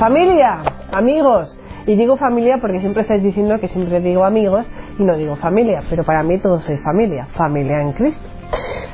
Familia, 0.00 0.62
amigos. 0.92 1.54
Y 1.86 1.94
digo 1.94 2.16
familia 2.16 2.56
porque 2.58 2.80
siempre 2.80 3.02
estáis 3.02 3.22
diciendo 3.22 3.58
que 3.60 3.68
siempre 3.68 4.00
digo 4.00 4.24
amigos 4.24 4.66
y 4.98 5.02
no 5.02 5.14
digo 5.18 5.36
familia, 5.36 5.82
pero 5.90 6.04
para 6.04 6.22
mí 6.22 6.38
todos 6.38 6.62
soy 6.62 6.78
familia, 6.78 7.26
familia 7.36 7.82
en 7.82 7.92
Cristo. 7.92 8.26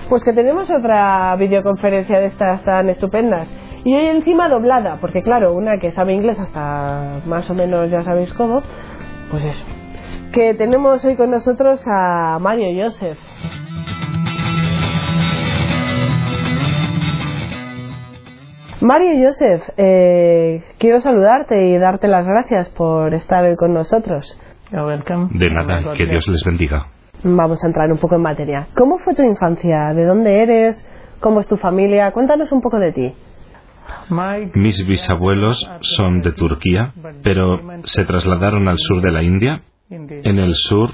Pues 0.09 0.25
que 0.25 0.33
tenemos 0.33 0.69
otra 0.69 1.37
videoconferencia 1.37 2.19
de 2.19 2.27
estas 2.27 2.65
tan 2.65 2.89
estupendas. 2.89 3.47
Y 3.85 3.95
hoy 3.95 4.07
encima 4.07 4.49
doblada, 4.49 4.99
porque 5.01 5.23
claro, 5.23 5.55
una 5.55 5.79
que 5.79 5.93
sabe 5.93 6.13
inglés 6.13 6.41
hasta 6.41 7.21
más 7.25 7.49
o 7.49 7.55
menos 7.55 7.89
ya 7.89 8.03
sabéis 8.03 8.35
cómo, 8.35 8.63
pues 9.31 9.45
eso. 9.45 9.65
Que 10.33 10.55
tenemos 10.55 11.05
hoy 11.05 11.15
con 11.15 11.31
nosotros 11.31 11.85
a 11.87 12.39
Mario 12.41 12.85
Joseph. 12.85 13.19
Mario 18.81 19.27
Joseph, 19.27 19.63
eh, 19.79 20.63
quiero 20.79 21.01
saludarte 21.01 21.69
y 21.69 21.79
darte 21.79 22.09
las 22.09 22.27
gracias 22.27 22.69
por 22.71 23.15
estar 23.15 23.45
hoy 23.45 23.57
con 23.57 23.73
nosotros. 23.73 24.39
De 24.71 25.51
nada, 25.51 25.95
que 25.97 26.07
Dios 26.07 26.27
les 26.29 26.43
bendiga. 26.45 26.89
Vamos 27.23 27.63
a 27.65 27.69
entrar 27.69 27.91
un 27.91 27.99
poco 27.99 28.17
en 28.17 28.23
materia. 28.23 28.69
¿Cómo 28.75 28.99
fue 28.99 29.15
tu 29.15 29.23
infancia? 29.23 29.95
¿De 29.95 30.05
dónde 30.05 30.43
eres? 30.43 30.87
¿Cómo 31.21 31.41
es 31.41 31.49
tu 31.49 31.57
familia? 31.57 32.11
Cuéntanos 32.13 32.53
un 32.53 32.61
poco 32.61 32.79
de 32.79 32.93
ti. 32.93 33.15
Mis 34.55 34.87
bisabuelos 34.87 35.71
son 35.81 36.21
de 36.21 36.33
Turquía, 36.33 36.93
pero 37.23 37.61
se 37.85 38.05
trasladaron 38.05 38.69
al 38.69 38.79
sur 38.79 39.01
de 39.01 39.11
la 39.11 39.23
India, 39.23 39.63
en 39.89 40.39
el 40.39 40.55
sur, 40.55 40.91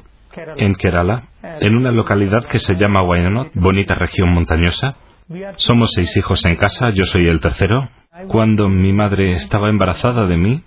en 0.56 0.74
Kerala, 0.74 1.24
en 1.42 1.74
una 1.74 1.90
localidad 1.90 2.44
que 2.50 2.58
se 2.58 2.74
llama 2.76 3.02
Wayanad, 3.02 3.48
bonita 3.54 3.94
región 3.94 4.32
montañosa. 4.32 4.96
Somos 5.56 5.90
seis 5.94 6.16
hijos 6.16 6.44
en 6.44 6.56
casa, 6.56 6.90
yo 6.90 7.04
soy 7.04 7.26
el 7.26 7.40
tercero. 7.40 7.88
Cuando 8.28 8.68
mi 8.68 8.92
madre 8.92 9.32
estaba 9.32 9.70
embarazada 9.70 10.26
de 10.26 10.36
mí, 10.36 10.62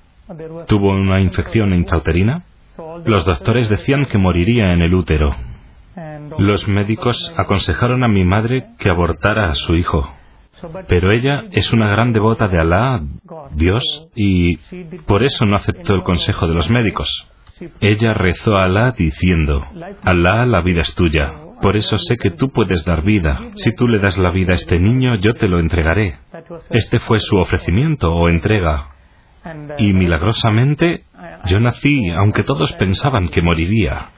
tuvo 0.67 0.91
una 0.91 1.21
infección 1.21 1.73
intrauterina. 1.73 2.43
Los 3.05 3.25
doctores 3.25 3.69
decían 3.69 4.05
que 4.05 4.17
moriría 4.17 4.73
en 4.73 4.81
el 4.81 4.93
útero. 4.93 5.35
Los 6.37 6.67
médicos 6.67 7.33
aconsejaron 7.37 8.03
a 8.03 8.07
mi 8.07 8.25
madre 8.25 8.67
que 8.79 8.89
abortara 8.89 9.49
a 9.49 9.55
su 9.55 9.75
hijo. 9.75 10.11
Pero 10.87 11.11
ella 11.11 11.43
es 11.51 11.71
una 11.73 11.89
gran 11.89 12.13
devota 12.13 12.47
de 12.47 12.59
Alá, 12.59 13.01
Dios, 13.51 14.09
y 14.15 14.57
por 15.05 15.23
eso 15.23 15.45
no 15.45 15.55
aceptó 15.55 15.93
el 15.93 16.03
consejo 16.03 16.47
de 16.47 16.55
los 16.55 16.69
médicos. 16.69 17.27
Ella 17.79 18.13
rezó 18.13 18.57
a 18.57 18.65
Alá 18.65 18.91
diciendo, 18.91 19.63
Alá, 20.01 20.45
la 20.45 20.61
vida 20.61 20.81
es 20.81 20.93
tuya. 20.95 21.44
Por 21.66 21.77
eso 21.77 21.97
sé 21.97 22.17
que 22.17 22.30
tú 22.30 22.52
puedes 22.52 22.85
dar 22.85 23.02
vida. 23.02 23.41
Si 23.55 23.73
tú 23.73 23.88
le 23.88 23.97
das 23.97 24.19
la 24.19 24.30
vida 24.30 24.52
a 24.52 24.53
este 24.53 24.77
niño, 24.77 25.16
yo 25.16 25.33
te 25.33 25.47
lo 25.47 25.58
entregaré. 25.58 26.19
Este 26.69 26.99
fue 26.99 27.17
su 27.17 27.38
ofrecimiento 27.38 28.13
o 28.13 28.30
entrega. 28.30 28.89
Y 29.80 29.91
milagrosamente, 29.94 31.05
yo 31.47 31.59
nací, 31.59 32.11
aunque 32.11 32.44
todos 32.44 32.72
pensaban 32.73 33.30
que 33.30 33.41
moriría. 33.41 34.09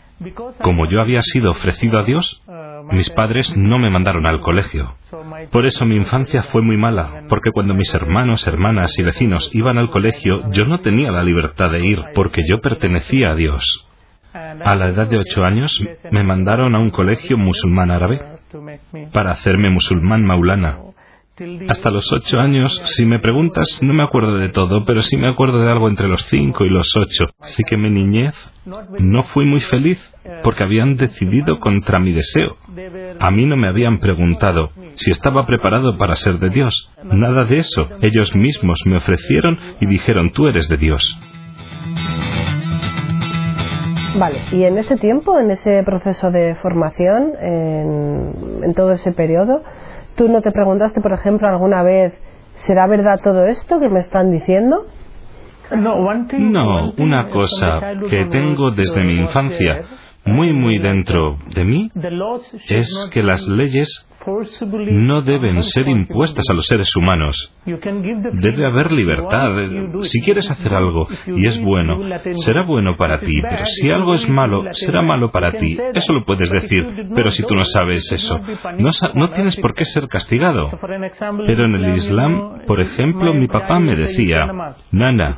Como 0.62 0.90
yo 0.90 1.00
había 1.00 1.22
sido 1.22 1.52
ofrecido 1.52 2.00
a 2.00 2.04
Dios, 2.04 2.44
mis 2.92 3.10
padres 3.12 3.56
no 3.56 3.80
me 3.80 3.90
mandaron 3.90 4.26
al 4.26 4.42
colegio. 4.42 4.96
Por 5.50 5.66
eso 5.66 5.86
mi 5.86 5.96
infancia 5.96 6.44
fue 6.52 6.62
muy 6.62 6.76
mala, 6.76 7.24
porque 7.30 7.52
cuando 7.54 7.74
mis 7.74 7.94
hermanos, 7.94 8.46
hermanas 8.46 8.92
y 9.00 9.04
vecinos 9.04 9.50
iban 9.54 9.78
al 9.78 9.90
colegio, 9.90 10.52
yo 10.52 10.66
no 10.66 10.82
tenía 10.82 11.12
la 11.12 11.24
libertad 11.24 11.72
de 11.72 11.80
ir, 11.80 12.04
porque 12.14 12.42
yo 12.46 12.60
pertenecía 12.60 13.32
a 13.32 13.36
Dios. 13.36 13.87
A 14.64 14.76
la 14.76 14.90
edad 14.90 15.08
de 15.08 15.18
ocho 15.18 15.44
años 15.44 15.84
me 16.12 16.24
mandaron 16.24 16.76
a 16.76 16.80
un 16.80 16.90
colegio 16.90 17.38
musulmán 17.38 17.92
árabe 17.92 18.22
para 19.12 19.32
hacerme 19.32 19.70
musulmán 19.70 20.24
maulana. 20.24 20.78
Hasta 21.70 21.92
los 21.92 22.12
ocho 22.12 22.40
años, 22.40 22.82
si 22.86 23.06
me 23.06 23.20
preguntas, 23.20 23.80
no 23.84 23.94
me 23.94 24.02
acuerdo 24.02 24.38
de 24.38 24.50
todo, 24.50 24.86
pero 24.86 25.04
sí 25.04 25.18
me 25.18 25.28
acuerdo 25.28 25.60
de 25.62 25.70
algo 25.72 25.88
entre 25.88 26.08
los 26.08 26.24
cinco 26.24 26.66
y 26.66 26.70
los 26.70 26.92
ocho. 26.98 27.26
Así 27.40 27.64
que 27.64 27.78
mi 27.78 27.92
niñez 27.92 28.34
no 28.66 29.24
fui 29.26 29.46
muy 29.46 29.60
feliz 29.60 30.00
porque 30.44 30.64
habían 30.64 30.96
decidido 30.96 31.60
contra 31.60 32.00
mi 32.00 32.12
deseo. 32.12 32.58
A 33.20 33.30
mí 33.30 33.46
no 33.46 33.56
me 33.56 33.68
habían 33.68 34.00
preguntado 34.00 34.72
si 34.96 35.12
estaba 35.12 35.46
preparado 35.46 35.98
para 35.98 36.16
ser 36.16 36.40
de 36.40 36.50
Dios. 36.50 36.92
Nada 37.04 37.46
de 37.46 37.58
eso. 37.58 37.88
Ellos 38.02 38.36
mismos 38.36 38.82
me 38.86 38.98
ofrecieron 38.98 39.60
y 39.80 39.86
dijeron, 39.86 40.32
tú 40.32 40.48
eres 40.48 40.68
de 40.70 40.78
Dios. 40.78 41.20
Vale, 44.18 44.40
y 44.52 44.64
en 44.64 44.78
ese 44.78 44.98
tiempo, 44.98 45.40
en 45.40 45.52
ese 45.52 45.84
proceso 45.84 46.32
de 46.32 46.56
formación, 46.56 47.34
en, 47.40 48.64
en 48.64 48.74
todo 48.74 48.92
ese 48.92 49.12
periodo, 49.12 49.62
¿Tú 50.18 50.28
no 50.28 50.42
te 50.42 50.52
preguntaste, 50.52 51.00
por 51.00 51.14
ejemplo, 51.14 51.48
alguna 51.48 51.84
vez, 51.84 52.12
¿será 52.66 52.88
verdad 52.88 53.20
todo 53.24 53.46
esto 53.46 53.80
que 53.80 53.88
me 53.88 54.00
están 54.00 54.32
diciendo? 54.32 54.88
No, 55.70 56.92
una 56.98 57.30
cosa 57.30 57.82
que 58.10 58.26
tengo 58.26 58.72
desde 58.72 59.04
mi 59.04 59.20
infancia, 59.20 59.84
muy, 60.26 60.54
muy 60.54 60.80
dentro 60.80 61.38
de 61.54 61.64
mí, 61.64 61.92
es 62.68 63.10
que 63.14 63.22
las 63.22 63.48
leyes 63.48 64.07
no 64.92 65.22
deben 65.22 65.64
ser 65.64 65.88
impuestas 65.88 66.46
a 66.50 66.54
los 66.54 66.66
seres 66.66 66.94
humanos. 66.96 67.54
Debe 67.66 68.66
haber 68.66 68.92
libertad. 68.92 69.56
Si 70.02 70.22
quieres 70.22 70.50
hacer 70.52 70.74
algo 70.74 71.08
y 71.28 71.48
es 71.48 71.62
bueno, 71.62 72.00
será 72.36 72.64
bueno 72.64 72.98
para 72.98 73.20
ti, 73.20 73.42
pero 73.42 73.66
si 73.66 73.90
algo 73.90 74.14
es 74.14 74.28
malo, 74.30 74.64
será 74.72 75.02
malo 75.02 75.32
para 75.32 75.52
ti. 75.54 75.78
Eso 75.94 76.14
lo 76.14 76.26
puedes 76.26 76.50
decir, 76.50 77.10
pero 77.16 77.32
si 77.32 77.44
tú 77.44 77.56
no 77.56 77.64
sabes 77.64 78.12
eso, 78.12 78.40
no, 78.78 78.90
no 79.14 79.30
tienes 79.32 79.56
por 79.58 79.74
qué 79.74 79.86
ser 79.86 80.08
castigado. 80.08 80.70
Pero 81.46 81.66
en 81.66 81.76
el 81.76 81.96
Islam, 81.96 82.60
por 82.66 82.82
ejemplo, 82.82 83.34
mi 83.34 83.48
papá 83.48 83.80
me 83.80 83.96
decía, 83.96 84.48
Nana, 84.92 85.38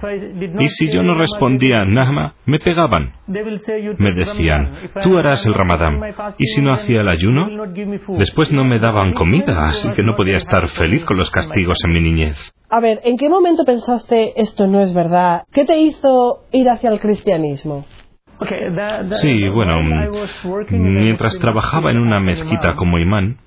y 0.59 0.68
si 0.68 0.91
yo 0.91 1.03
no 1.03 1.16
respondía 1.16 1.85
Nahma, 1.85 2.34
me 2.45 2.59
pegaban. 2.59 3.13
Me 3.28 4.13
decían, 4.13 4.73
tú 5.03 5.18
harás 5.18 5.45
el 5.45 5.53
ramadán, 5.53 6.01
y 6.38 6.45
si 6.47 6.62
no 6.62 6.73
hacía 6.73 7.01
el 7.01 7.09
ayuno, 7.09 7.47
después 8.18 8.51
no 8.51 8.63
me 8.63 8.78
daban 8.79 9.13
comida, 9.13 9.67
así 9.67 9.90
que 9.91 10.03
no 10.03 10.16
podía 10.16 10.38
estar 10.38 10.67
feliz 10.69 11.06
con 11.06 11.17
los 11.17 11.29
castigos 11.29 11.78
en 11.85 11.94
mi 11.94 12.01
niñez. 12.01 12.38
A 12.69 12.79
ver, 12.79 13.01
¿en 13.03 13.17
qué 13.17 13.29
momento 13.29 13.66
pensaste 13.66 14.40
esto 14.40 14.67
no 14.67 14.81
es 14.81 14.94
verdad? 14.94 15.44
¿Qué 15.51 15.66
te 15.66 15.78
hizo 15.79 16.44
ir 16.51 16.69
hacia 16.69 16.91
el 16.91 17.00
cristianismo? 17.00 17.85
Sí, 19.22 19.47
bueno, 19.50 19.81
mientras 20.69 21.38
trabajaba 21.39 21.91
en 21.91 22.00
una 22.00 22.19
mezquita 22.19 22.75
como 22.75 22.97
imán, 22.97 23.38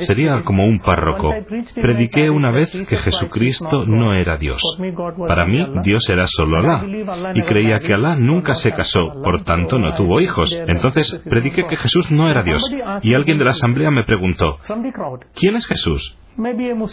sería 0.00 0.42
como 0.44 0.66
un 0.66 0.78
párroco. 0.80 1.34
Prediqué 1.74 2.28
una 2.30 2.50
vez 2.50 2.70
que 2.88 2.98
Jesucristo 2.98 3.86
no 3.86 4.14
era 4.14 4.36
Dios. 4.36 4.62
Para 5.26 5.46
mí, 5.46 5.64
Dios 5.82 6.08
era 6.10 6.26
solo 6.26 6.58
Alá. 6.58 6.84
Y 7.34 7.42
creía 7.42 7.80
que 7.80 7.94
Alá 7.94 8.16
nunca 8.16 8.52
se 8.52 8.72
casó, 8.72 9.12
por 9.22 9.44
tanto 9.44 9.78
no 9.78 9.94
tuvo 9.94 10.20
hijos. 10.20 10.52
Entonces, 10.66 11.22
prediqué 11.28 11.64
que 11.66 11.76
Jesús 11.76 12.10
no 12.10 12.30
era 12.30 12.42
Dios. 12.42 12.62
Y 13.02 13.14
alguien 13.14 13.38
de 13.38 13.44
la 13.44 13.52
asamblea 13.52 13.90
me 13.90 14.04
preguntó, 14.04 14.58
¿quién 15.34 15.56
es 15.56 15.66
Jesús? 15.66 16.18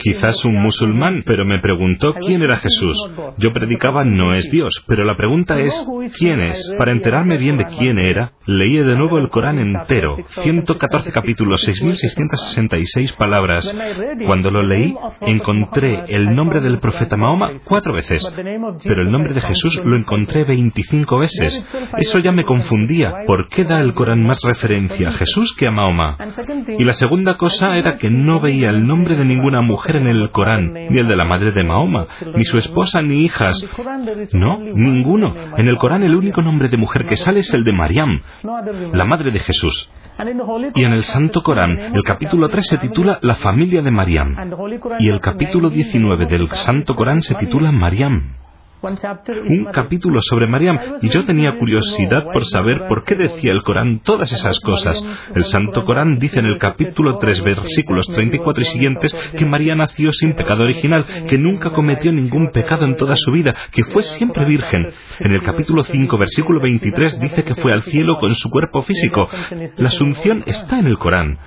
Quizás 0.02 0.44
un 0.46 0.62
musulmán, 0.62 1.24
pero 1.26 1.46
me 1.46 1.60
preguntó 1.60 2.14
quién 2.16 2.42
era 2.42 2.58
Jesús. 2.58 2.98
Yo 3.38 3.54
predicaba 3.54 4.04
no 4.04 4.34
es 4.34 4.50
Dios, 4.50 4.84
pero 4.88 5.04
la 5.04 5.16
pregunta 5.16 5.60
es 5.60 5.88
¿quién 6.18 6.42
es? 6.42 6.76
Para 6.78 6.92
enterarme 6.92 7.38
bien 7.38 7.58
de 7.58 7.66
quién 7.66 8.00
era, 8.00 8.34
leí 8.46 8.78
de 8.78 8.96
nuevo 8.96 9.18
el 9.20 9.30
Corán 9.30 9.60
entero, 9.60 10.18
114 10.30 11.12
capítulos, 11.12 11.68
6.666 11.68 13.16
palabras. 13.18 13.76
Cuando 14.26 14.52
lo 14.52 14.64
leí, 14.64 14.96
encontré 15.22 16.06
el 16.08 16.36
nombre 16.36 16.62
del 16.62 16.80
profeta 16.80 17.16
Mahoma 17.16 17.52
cuatro 17.64 17.94
veces, 17.94 18.34
pero 18.84 19.02
el 19.02 19.12
nombre 19.12 19.34
de 19.34 19.42
Jesús 19.42 19.82
lo 19.86 19.96
encontré 19.96 20.44
25 20.44 21.18
veces. 21.20 21.66
Eso 21.98 22.20
ya 22.20 22.32
me 22.32 22.46
confundía. 22.46 23.14
¿Por 23.28 23.48
qué 23.50 23.64
da 23.64 23.80
el 23.80 23.94
Corán 23.94 24.26
más 24.26 24.42
referencia 24.44 25.10
a 25.10 25.14
Jesús 25.14 25.56
que 25.58 25.68
a 25.68 25.72
Mahoma? 25.72 26.18
Y 26.78 26.84
la 26.84 26.94
segunda 26.94 27.38
cosa 27.38 27.78
era 27.78 27.98
que 27.98 28.10
no 28.10 28.40
veía 28.40 28.70
el 28.70 28.86
nombre 28.88 29.16
de 29.16 29.26
ninguna 29.36 29.62
mujer 29.62 29.98
en 29.98 30.08
el 30.08 30.32
Corán, 30.32 30.74
ni 30.74 31.00
el 31.00 31.08
de 31.08 31.16
la 31.16 31.26
madre 31.26 31.52
de 31.52 31.64
Mahoma, 31.64 32.08
ni 32.36 32.46
su 32.46 32.58
esposa 32.58 33.02
ni 33.02 33.24
hijas. 33.24 33.54
No, 34.34 34.60
ninguno. 34.60 35.34
En 35.58 35.68
el 35.68 35.78
Corán 35.78 36.04
el 36.04 36.16
único 36.16 36.42
nombre 36.42 36.70
de 36.70 36.78
mujer 36.78 37.06
que 37.06 37.16
sale 37.16 37.40
es 37.40 37.54
el 37.54 37.64
de 37.64 37.74
Mariam, 37.74 38.22
la 38.94 39.06
madre 39.06 39.32
de 39.32 39.40
Jesús. 39.40 39.90
Y 40.76 40.84
en 40.84 40.94
el 40.94 41.04
Santo 41.04 41.44
Corán, 41.44 41.78
el 41.78 42.04
capítulo 42.04 42.48
3 42.50 42.66
se 42.66 42.78
titula 42.78 43.20
La 43.22 43.36
familia 43.36 43.82
de 43.82 43.92
Mariam. 43.92 44.36
Y 45.00 45.10
el 45.10 45.20
capítulo 45.20 45.70
19 45.70 46.26
del 46.26 46.50
Santo 46.52 46.96
Corán 46.96 47.22
se 47.22 47.36
titula 47.36 47.72
Mariam 47.72 48.45
un 48.86 49.66
capítulo 49.72 50.20
sobre 50.22 50.48
Mariam 50.48 50.78
y 51.02 51.10
yo 51.10 51.26
tenía 51.26 51.58
curiosidad 51.58 52.24
por 52.32 52.44
saber 52.46 52.88
por 52.88 53.04
qué 53.04 53.16
decía 53.16 53.52
el 53.52 53.64
Corán 53.64 54.00
todas 54.00 54.32
esas 54.32 54.60
cosas. 54.60 55.08
El 55.34 55.44
Santo 55.44 55.84
Corán 55.86 56.18
dice 56.18 56.40
en 56.40 56.46
el 56.46 56.58
capítulo 56.58 57.18
3, 57.18 57.44
versículos 57.44 58.08
34 58.08 58.62
y 58.62 58.66
siguientes, 58.66 59.18
que 59.38 59.46
María 59.46 59.76
nació 59.76 60.12
sin 60.12 60.36
pecado 60.36 60.64
original, 60.64 61.06
que 61.28 61.38
nunca 61.38 61.72
cometió 61.72 62.12
ningún 62.12 62.52
pecado 62.52 62.86
en 62.86 62.96
toda 62.96 63.16
su 63.16 63.32
vida, 63.32 63.56
que 63.72 63.84
fue 63.86 64.02
siempre 64.04 64.46
virgen. 64.46 64.88
En 65.20 65.32
el 65.32 65.42
capítulo 65.44 65.84
5, 65.84 66.18
versículo 66.18 66.62
23 66.62 67.20
dice 67.20 67.44
que 67.44 67.56
fue 67.56 67.74
al 67.74 67.84
cielo 67.84 68.18
con 68.20 68.34
su 68.36 68.50
cuerpo 68.50 68.82
físico. 68.84 69.28
La 69.78 69.88
asunción 69.88 70.44
está 70.46 70.80
en 70.80 70.88
el 70.88 70.98
Corán. 70.98 71.40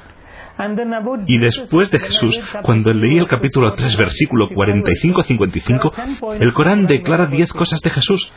Y 1.26 1.38
después 1.38 1.90
de 1.90 2.00
Jesús, 2.00 2.40
cuando 2.62 2.93
leí 2.93 3.19
el 3.19 3.28
capítulo 3.28 3.75
3, 3.75 3.96
versículo 3.96 4.49
45-55, 4.50 6.38
el 6.40 6.52
Corán 6.52 6.87
declara 6.87 7.26
diez 7.26 7.52
cosas 7.52 7.81
de 7.81 7.90
Jesús. 7.90 8.32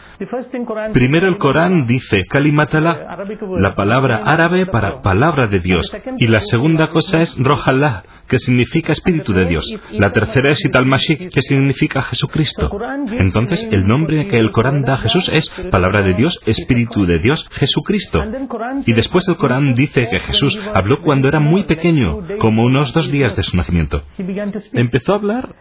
Primero 0.94 1.27
el 1.27 1.38
Corán 1.38 1.88
dice 1.88 2.25
Kalimatala, 2.29 3.18
la 3.59 3.75
palabra 3.75 4.23
árabe 4.25 4.68
para 4.68 5.01
palabra 5.01 5.47
de 5.47 5.59
Dios. 5.59 5.91
Y 6.18 6.27
la 6.27 6.41
segunda 6.41 6.89
cosa 6.89 7.21
es 7.21 7.35
Rojallah, 7.39 8.03
que 8.27 8.38
significa 8.38 8.94
Espíritu 8.94 9.33
de 9.33 9.45
Dios. 9.45 9.67
La 9.91 10.12
tercera 10.13 10.51
es 10.51 10.63
Italmashik, 10.63 11.33
que 11.33 11.41
significa 11.41 12.03
Jesucristo. 12.03 12.69
Entonces, 13.19 13.67
el 13.71 13.88
nombre 13.88 14.27
que 14.27 14.38
el 14.38 14.51
Corán 14.51 14.83
da 14.83 14.95
a 14.95 14.97
Jesús 15.00 15.29
es 15.33 15.50
Palabra 15.71 16.01
de 16.03 16.13
Dios, 16.13 16.39
Espíritu 16.45 17.06
de 17.06 17.19
Dios, 17.19 17.47
Jesucristo. 17.53 18.24
Y 18.85 18.94
después 18.94 19.27
el 19.27 19.38
Corán 19.38 19.74
dice 19.74 20.07
que 20.09 20.19
Jesús 20.19 20.59
habló 20.74 21.01
cuando 21.01 21.27
era 21.27 21.39
muy 21.39 21.63
pequeño, 21.63 22.11
como 22.40 22.63
unos 22.63 22.94
dos 22.94 23.12
días 23.12 23.36
de 23.36 23.44
su 23.44 23.58
nacimiento. 23.58 24.04
Empezó 24.74 25.13
a 25.13 25.16
hablar 25.16 25.56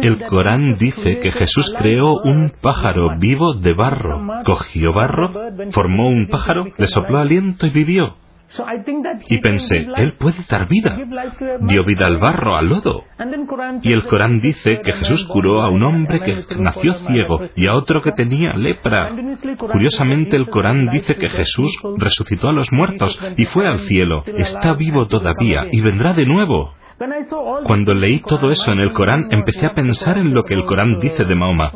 el 0.00 0.24
Corán 0.26 0.78
dice 0.78 1.18
que 1.18 1.30
Jesús 1.32 1.74
creó 1.78 2.14
un 2.22 2.50
pájaro 2.62 3.18
vivo 3.18 3.54
de 3.54 3.74
barro. 3.74 4.22
Cogió 4.44 4.92
barro, 4.92 5.32
formó 5.72 6.08
un 6.08 6.28
pájaro, 6.28 6.66
le 6.76 6.86
sopló 6.86 7.18
aliento 7.18 7.66
y 7.66 7.70
vivió. 7.70 8.16
Y 9.28 9.38
pensé, 9.38 9.86
Él 9.96 10.14
puede 10.18 10.38
dar 10.48 10.68
vida. 10.68 10.96
Dio 11.62 11.84
vida 11.84 12.06
al 12.06 12.18
barro, 12.18 12.56
al 12.56 12.68
lodo. 12.68 13.04
Y 13.82 13.92
el 13.92 14.04
Corán 14.04 14.40
dice 14.40 14.80
que 14.82 14.92
Jesús 14.92 15.24
curó 15.24 15.62
a 15.62 15.68
un 15.68 15.82
hombre 15.82 16.20
que 16.20 16.56
nació 16.58 16.94
ciego 17.06 17.40
y 17.56 17.66
a 17.66 17.74
otro 17.74 18.02
que 18.02 18.12
tenía 18.12 18.54
lepra. 18.54 19.10
Curiosamente, 19.58 20.36
el 20.36 20.48
Corán 20.48 20.86
dice 20.86 21.16
que 21.16 21.30
Jesús 21.30 21.78
resucitó 21.98 22.48
a 22.48 22.52
los 22.52 22.70
muertos 22.72 23.18
y 23.36 23.44
fue 23.46 23.66
al 23.66 23.80
cielo. 23.80 24.24
Está 24.38 24.74
vivo 24.74 25.06
todavía 25.06 25.66
y 25.70 25.80
vendrá 25.80 26.12
de 26.14 26.26
nuevo. 26.26 26.74
Cuando 27.64 27.92
leí 27.92 28.20
todo 28.20 28.50
eso 28.50 28.72
en 28.72 28.78
el 28.78 28.92
Corán, 28.92 29.26
empecé 29.30 29.66
a 29.66 29.74
pensar 29.74 30.16
en 30.18 30.32
lo 30.32 30.44
que 30.44 30.54
el 30.54 30.64
Corán 30.64 31.00
dice 31.00 31.24
de 31.24 31.34
Mahoma. 31.34 31.72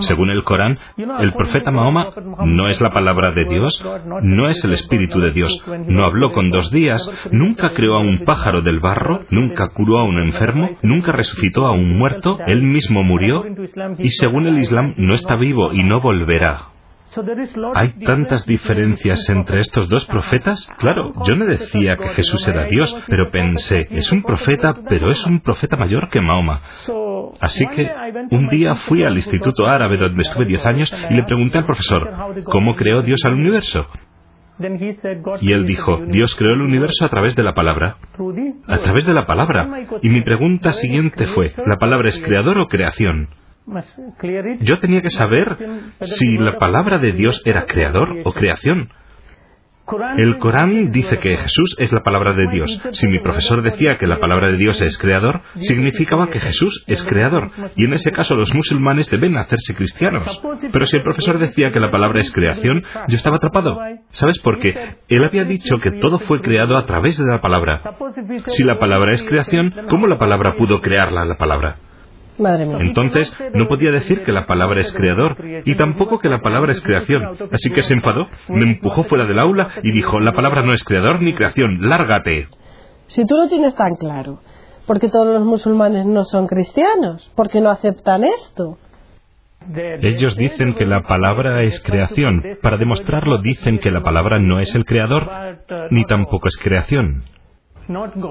Según 0.00 0.30
el 0.30 0.44
Corán, 0.44 0.78
el 0.96 1.32
profeta 1.32 1.70
Mahoma 1.70 2.08
no 2.44 2.68
es 2.68 2.80
la 2.80 2.90
palabra 2.90 3.32
de 3.32 3.44
Dios, 3.44 3.84
no 4.22 4.48
es 4.48 4.64
el 4.64 4.72
Espíritu 4.72 5.20
de 5.20 5.32
Dios, 5.32 5.64
no 5.86 6.04
habló 6.04 6.32
con 6.32 6.50
dos 6.50 6.70
días, 6.70 7.10
nunca 7.32 7.70
creó 7.70 7.96
a 7.96 8.00
un 8.00 8.24
pájaro 8.24 8.62
del 8.62 8.80
barro, 8.80 9.22
nunca 9.30 9.68
curó 9.68 9.98
a 9.98 10.04
un 10.04 10.20
enfermo, 10.20 10.70
nunca 10.82 11.12
resucitó 11.12 11.66
a 11.66 11.72
un 11.72 11.96
muerto, 11.96 12.38
él 12.46 12.62
mismo 12.62 13.02
murió 13.02 13.44
y 13.98 14.08
según 14.10 14.46
el 14.46 14.58
Islam 14.58 14.94
no 14.96 15.14
está 15.14 15.36
vivo 15.36 15.72
y 15.72 15.82
no 15.82 16.00
volverá. 16.00 16.76
¿Hay 17.74 17.92
tantas 18.04 18.44
diferencias 18.44 19.26
entre 19.30 19.60
estos 19.60 19.88
dos 19.88 20.04
profetas? 20.06 20.68
Claro, 20.78 21.14
yo 21.26 21.34
no 21.34 21.46
decía 21.46 21.96
que 21.96 22.08
Jesús 22.10 22.46
era 22.46 22.64
Dios, 22.64 22.94
pero 23.06 23.30
pensé, 23.30 23.86
es 23.90 24.12
un 24.12 24.22
profeta, 24.22 24.74
pero 24.88 25.10
es 25.10 25.24
un 25.24 25.40
profeta 25.40 25.76
mayor 25.76 26.10
que 26.10 26.20
Mahoma. 26.20 26.60
Así 27.40 27.66
que 27.66 27.88
un 28.30 28.48
día 28.48 28.74
fui 28.74 29.04
al 29.04 29.16
Instituto 29.16 29.66
Árabe 29.66 29.96
donde 29.96 30.22
estuve 30.22 30.46
diez 30.46 30.64
años 30.66 30.92
y 31.10 31.14
le 31.14 31.24
pregunté 31.24 31.58
al 31.58 31.66
profesor, 31.66 32.10
¿cómo 32.44 32.76
creó 32.76 33.02
Dios 33.02 33.20
al 33.24 33.34
universo? 33.34 33.86
Y 35.40 35.52
él 35.52 35.66
dijo, 35.66 35.98
Dios 36.06 36.34
creó 36.34 36.54
el 36.54 36.62
universo 36.62 37.04
a 37.04 37.08
través 37.08 37.36
de 37.36 37.42
la 37.42 37.54
palabra. 37.54 37.98
A 38.66 38.78
través 38.78 39.04
de 39.04 39.12
la 39.12 39.26
palabra. 39.26 39.68
Y 40.02 40.08
mi 40.08 40.22
pregunta 40.22 40.72
siguiente 40.72 41.26
fue, 41.26 41.52
¿la 41.66 41.76
palabra 41.76 42.08
es 42.08 42.18
creador 42.22 42.58
o 42.58 42.68
creación? 42.68 43.28
Yo 44.60 44.78
tenía 44.78 45.02
que 45.02 45.10
saber 45.10 45.58
si 46.00 46.38
la 46.38 46.56
palabra 46.58 46.98
de 46.98 47.12
Dios 47.12 47.42
era 47.44 47.66
creador 47.66 48.16
o 48.24 48.32
creación. 48.32 48.90
El 50.16 50.38
Corán 50.38 50.90
dice 50.90 51.18
que 51.18 51.36
Jesús 51.36 51.76
es 51.78 51.92
la 51.92 52.02
palabra 52.02 52.32
de 52.32 52.48
Dios. 52.48 52.82
Si 52.90 53.06
mi 53.06 53.20
profesor 53.20 53.62
decía 53.62 53.98
que 53.98 54.06
la 54.06 54.18
palabra 54.18 54.48
de 54.48 54.56
Dios 54.56 54.82
es 54.82 54.98
creador, 54.98 55.42
significaba 55.56 56.28
que 56.28 56.40
Jesús 56.40 56.84
es 56.86 57.04
creador. 57.04 57.50
Y 57.76 57.84
en 57.84 57.94
ese 57.94 58.10
caso 58.10 58.34
los 58.34 58.52
musulmanes 58.52 59.08
deben 59.10 59.36
hacerse 59.36 59.74
cristianos. 59.74 60.42
Pero 60.72 60.86
si 60.86 60.96
el 60.96 61.02
profesor 61.02 61.38
decía 61.38 61.72
que 61.72 61.80
la 61.80 61.90
palabra 61.90 62.20
es 62.20 62.32
creación, 62.32 62.82
yo 63.08 63.16
estaba 63.16 63.36
atrapado. 63.36 63.78
¿Sabes 64.10 64.40
por 64.40 64.58
qué? 64.58 64.96
Él 65.08 65.24
había 65.24 65.44
dicho 65.44 65.78
que 65.82 65.92
todo 65.92 66.18
fue 66.18 66.40
creado 66.40 66.76
a 66.76 66.84
través 66.84 67.16
de 67.18 67.26
la 67.30 67.40
palabra. 67.40 67.82
Si 68.48 68.64
la 68.64 68.78
palabra 68.78 69.12
es 69.12 69.22
creación, 69.22 69.72
¿cómo 69.88 70.06
la 70.06 70.18
palabra 70.18 70.56
pudo 70.56 70.80
crearla 70.80 71.24
la 71.24 71.36
palabra? 71.36 71.76
Entonces, 72.38 73.34
no 73.54 73.68
podía 73.68 73.90
decir 73.90 74.24
que 74.24 74.32
la 74.32 74.46
palabra 74.46 74.80
es 74.80 74.92
creador 74.92 75.36
y 75.64 75.74
tampoco 75.76 76.18
que 76.18 76.28
la 76.28 76.40
palabra 76.40 76.72
es 76.72 76.80
creación. 76.82 77.36
Así 77.52 77.70
que 77.70 77.82
se 77.82 77.94
enfadó, 77.94 78.28
me 78.48 78.64
empujó 78.64 79.04
fuera 79.04 79.24
del 79.24 79.38
aula 79.38 79.68
y 79.82 79.90
dijo, 79.92 80.20
la 80.20 80.32
palabra 80.32 80.62
no 80.62 80.72
es 80.72 80.84
creador 80.84 81.22
ni 81.22 81.34
creación, 81.34 81.88
lárgate. 81.88 82.48
Si 83.06 83.24
tú 83.24 83.36
lo 83.36 83.48
tienes 83.48 83.74
tan 83.74 83.94
claro, 83.94 84.40
¿por 84.86 85.00
qué 85.00 85.08
todos 85.08 85.34
los 85.34 85.44
musulmanes 85.44 86.06
no 86.06 86.24
son 86.24 86.46
cristianos? 86.46 87.32
¿Por 87.36 87.48
qué 87.48 87.60
no 87.60 87.70
aceptan 87.70 88.24
esto? 88.24 88.78
Ellos 89.74 90.36
dicen 90.36 90.74
que 90.74 90.86
la 90.86 91.02
palabra 91.02 91.62
es 91.62 91.82
creación. 91.82 92.42
Para 92.62 92.76
demostrarlo 92.76 93.38
dicen 93.38 93.78
que 93.78 93.90
la 93.90 94.02
palabra 94.02 94.38
no 94.38 94.60
es 94.60 94.74
el 94.74 94.84
creador, 94.84 95.28
ni 95.90 96.04
tampoco 96.04 96.48
es 96.48 96.56
creación. 96.56 97.24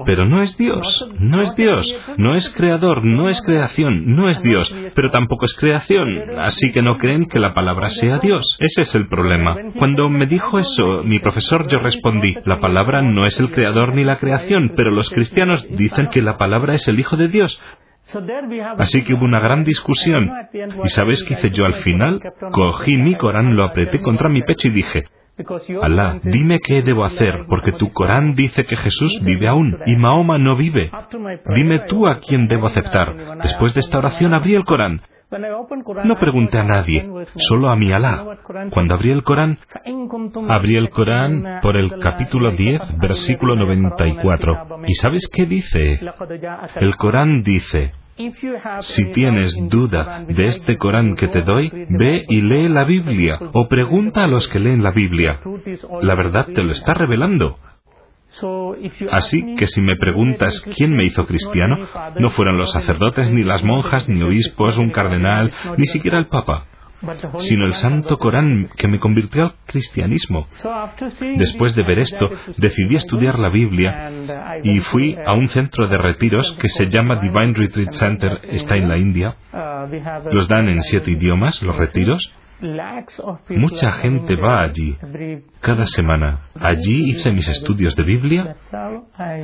Pero 0.04 0.26
no 0.26 0.42
es 0.42 0.56
Dios, 0.56 1.10
no 1.18 1.42
es 1.42 1.54
Dios, 1.56 1.98
no 2.16 2.34
es 2.34 2.50
creador, 2.50 3.04
no 3.04 3.28
es 3.28 3.40
creación, 3.42 4.14
no 4.14 4.28
es 4.28 4.42
Dios, 4.42 4.74
pero 4.94 5.10
tampoco 5.10 5.44
es 5.44 5.54
creación, 5.54 6.38
así 6.38 6.72
que 6.72 6.82
no 6.82 6.98
creen 6.98 7.26
que 7.26 7.38
la 7.38 7.54
palabra 7.54 7.88
sea 7.88 8.18
Dios. 8.18 8.56
Ese 8.60 8.82
es 8.82 8.94
el 8.94 9.08
problema. 9.08 9.56
Cuando 9.78 10.08
me 10.08 10.26
dijo 10.26 10.58
eso, 10.58 11.02
mi 11.04 11.18
profesor, 11.18 11.66
yo 11.68 11.78
respondí, 11.78 12.34
la 12.44 12.60
palabra 12.60 13.02
no 13.02 13.26
es 13.26 13.38
el 13.40 13.50
creador 13.50 13.94
ni 13.94 14.04
la 14.04 14.18
creación, 14.18 14.72
pero 14.76 14.90
los 14.90 15.10
cristianos 15.10 15.66
dicen 15.70 16.08
que 16.10 16.22
la 16.22 16.36
palabra 16.36 16.74
es 16.74 16.86
el 16.88 17.00
Hijo 17.00 17.16
de 17.16 17.28
Dios. 17.28 17.60
Así 18.78 19.02
que 19.02 19.14
hubo 19.14 19.24
una 19.24 19.40
gran 19.40 19.64
discusión. 19.64 20.30
¿Y 20.84 20.88
sabes 20.88 21.24
qué 21.24 21.34
hice 21.34 21.50
yo 21.50 21.64
al 21.64 21.74
final? 21.76 22.20
Cogí 22.52 22.96
mi 22.96 23.16
Corán, 23.16 23.56
lo 23.56 23.64
apreté 23.64 23.98
contra 24.00 24.28
mi 24.28 24.42
pecho 24.42 24.68
y 24.68 24.72
dije, 24.72 25.04
Alá, 25.82 26.18
dime 26.22 26.60
qué 26.60 26.82
debo 26.82 27.04
hacer, 27.04 27.44
porque 27.48 27.72
tu 27.72 27.92
Corán 27.92 28.34
dice 28.34 28.64
que 28.64 28.76
Jesús 28.76 29.20
vive 29.22 29.48
aún 29.48 29.78
y 29.84 29.94
Mahoma 29.96 30.38
no 30.38 30.56
vive. 30.56 30.90
Dime 31.54 31.80
tú 31.80 32.06
a 32.06 32.20
quién 32.20 32.48
debo 32.48 32.68
aceptar. 32.68 33.14
Después 33.42 33.74
de 33.74 33.80
esta 33.80 33.98
oración 33.98 34.32
abrí 34.32 34.54
el 34.54 34.64
Corán. 34.64 35.02
No 36.04 36.18
pregunté 36.18 36.58
a 36.58 36.62
nadie, 36.62 37.04
solo 37.36 37.68
a 37.68 37.76
mi 37.76 37.92
Alá. 37.92 38.38
Cuando 38.70 38.94
abrí 38.94 39.10
el 39.10 39.24
Corán, 39.24 39.58
abrí 40.48 40.76
el 40.76 40.88
Corán 40.88 41.60
por 41.62 41.76
el 41.76 41.98
capítulo 41.98 42.52
10, 42.52 42.98
versículo 42.98 43.56
94. 43.56 44.84
¿Y 44.86 44.94
sabes 44.94 45.28
qué 45.28 45.44
dice? 45.44 46.00
El 46.76 46.96
Corán 46.96 47.42
dice, 47.42 47.92
si 48.80 49.04
tienes 49.12 49.54
duda 49.68 50.24
de 50.26 50.46
este 50.46 50.76
Corán 50.78 51.16
que 51.16 51.28
te 51.28 51.42
doy, 51.42 51.70
ve 51.90 52.24
y 52.28 52.40
lee 52.42 52.68
la 52.68 52.84
Biblia 52.84 53.38
o 53.52 53.68
pregunta 53.68 54.24
a 54.24 54.26
los 54.26 54.48
que 54.48 54.60
leen 54.60 54.82
la 54.82 54.90
Biblia. 54.90 55.40
La 56.02 56.14
verdad 56.14 56.46
te 56.54 56.62
lo 56.62 56.72
está 56.72 56.94
revelando. 56.94 57.58
Así 59.10 59.56
que 59.56 59.66
si 59.66 59.80
me 59.80 59.96
preguntas 59.96 60.62
quién 60.76 60.94
me 60.94 61.04
hizo 61.04 61.26
cristiano, 61.26 61.88
no 62.18 62.30
fueron 62.30 62.58
los 62.58 62.70
sacerdotes, 62.70 63.32
ni 63.32 63.42
las 63.42 63.64
monjas, 63.64 64.08
ni 64.08 64.22
obispos, 64.22 64.76
un 64.76 64.90
cardenal, 64.90 65.52
ni 65.76 65.86
siquiera 65.86 66.18
el 66.18 66.26
Papa 66.26 66.66
sino 67.38 67.66
el 67.66 67.74
Santo 67.74 68.18
Corán 68.18 68.68
que 68.76 68.88
me 68.88 68.98
convirtió 68.98 69.44
al 69.44 69.54
cristianismo. 69.66 70.48
Después 71.36 71.74
de 71.74 71.82
ver 71.82 71.98
esto, 71.98 72.30
decidí 72.56 72.96
estudiar 72.96 73.38
la 73.38 73.48
Biblia 73.48 74.10
y 74.62 74.80
fui 74.80 75.16
a 75.24 75.32
un 75.34 75.48
centro 75.48 75.88
de 75.88 75.98
retiros 75.98 76.56
que 76.60 76.68
se 76.68 76.88
llama 76.88 77.20
Divine 77.20 77.52
Retreat 77.54 77.92
Center, 77.92 78.40
está 78.50 78.76
en 78.76 78.88
la 78.88 78.96
India. 78.96 79.36
Los 80.30 80.48
dan 80.48 80.68
en 80.68 80.82
siete 80.82 81.10
idiomas, 81.10 81.62
los 81.62 81.76
retiros. 81.76 82.32
Mucha 83.50 83.92
gente 83.92 84.34
va 84.36 84.62
allí 84.62 84.96
cada 85.60 85.84
semana. 85.84 86.48
Allí 86.58 87.10
hice 87.10 87.30
mis 87.30 87.46
estudios 87.48 87.94
de 87.96 88.02
Biblia. 88.02 88.56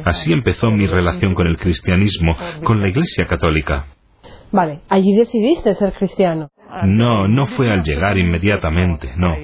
Así 0.04 0.32
empezó 0.32 0.70
mi 0.70 0.86
relación 0.86 1.34
con 1.34 1.46
el 1.46 1.58
cristianismo, 1.58 2.34
con 2.64 2.80
la 2.80 2.88
Iglesia 2.88 3.26
Católica. 3.26 3.86
Vale, 4.50 4.80
allí 4.88 5.16
decidiste 5.16 5.74
ser 5.74 5.94
cristiano. 5.94 6.48
No, 6.86 7.28
no 7.28 7.46
fue 7.48 7.70
al 7.70 7.82
llegar 7.82 8.18
inmediatamente, 8.18 9.12
no. 9.16 9.34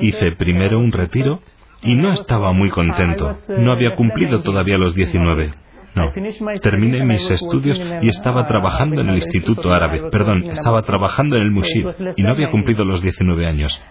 Hice 0.00 0.32
primero 0.32 0.78
un 0.78 0.92
retiro 0.92 1.40
y 1.82 1.94
no 1.94 2.12
estaba 2.12 2.52
muy 2.52 2.70
contento. 2.70 3.38
No 3.48 3.72
había 3.72 3.94
cumplido 3.94 4.42
todavía 4.42 4.78
los 4.78 4.94
19. 4.94 5.50
No. 5.92 6.12
Terminé 6.62 7.04
mis 7.04 7.28
estudios 7.30 7.80
y 8.02 8.08
estaba 8.08 8.46
trabajando 8.46 9.00
en 9.00 9.08
el 9.08 9.16
Instituto 9.16 9.72
Árabe. 9.72 10.02
Perdón, 10.12 10.44
estaba 10.44 10.82
trabajando 10.82 11.36
en 11.36 11.42
el 11.42 11.50
Mushid 11.50 11.84
y 12.16 12.22
no 12.22 12.30
había 12.30 12.50
cumplido 12.50 12.84
los 12.84 13.02
19 13.02 13.46
años. 13.46 13.82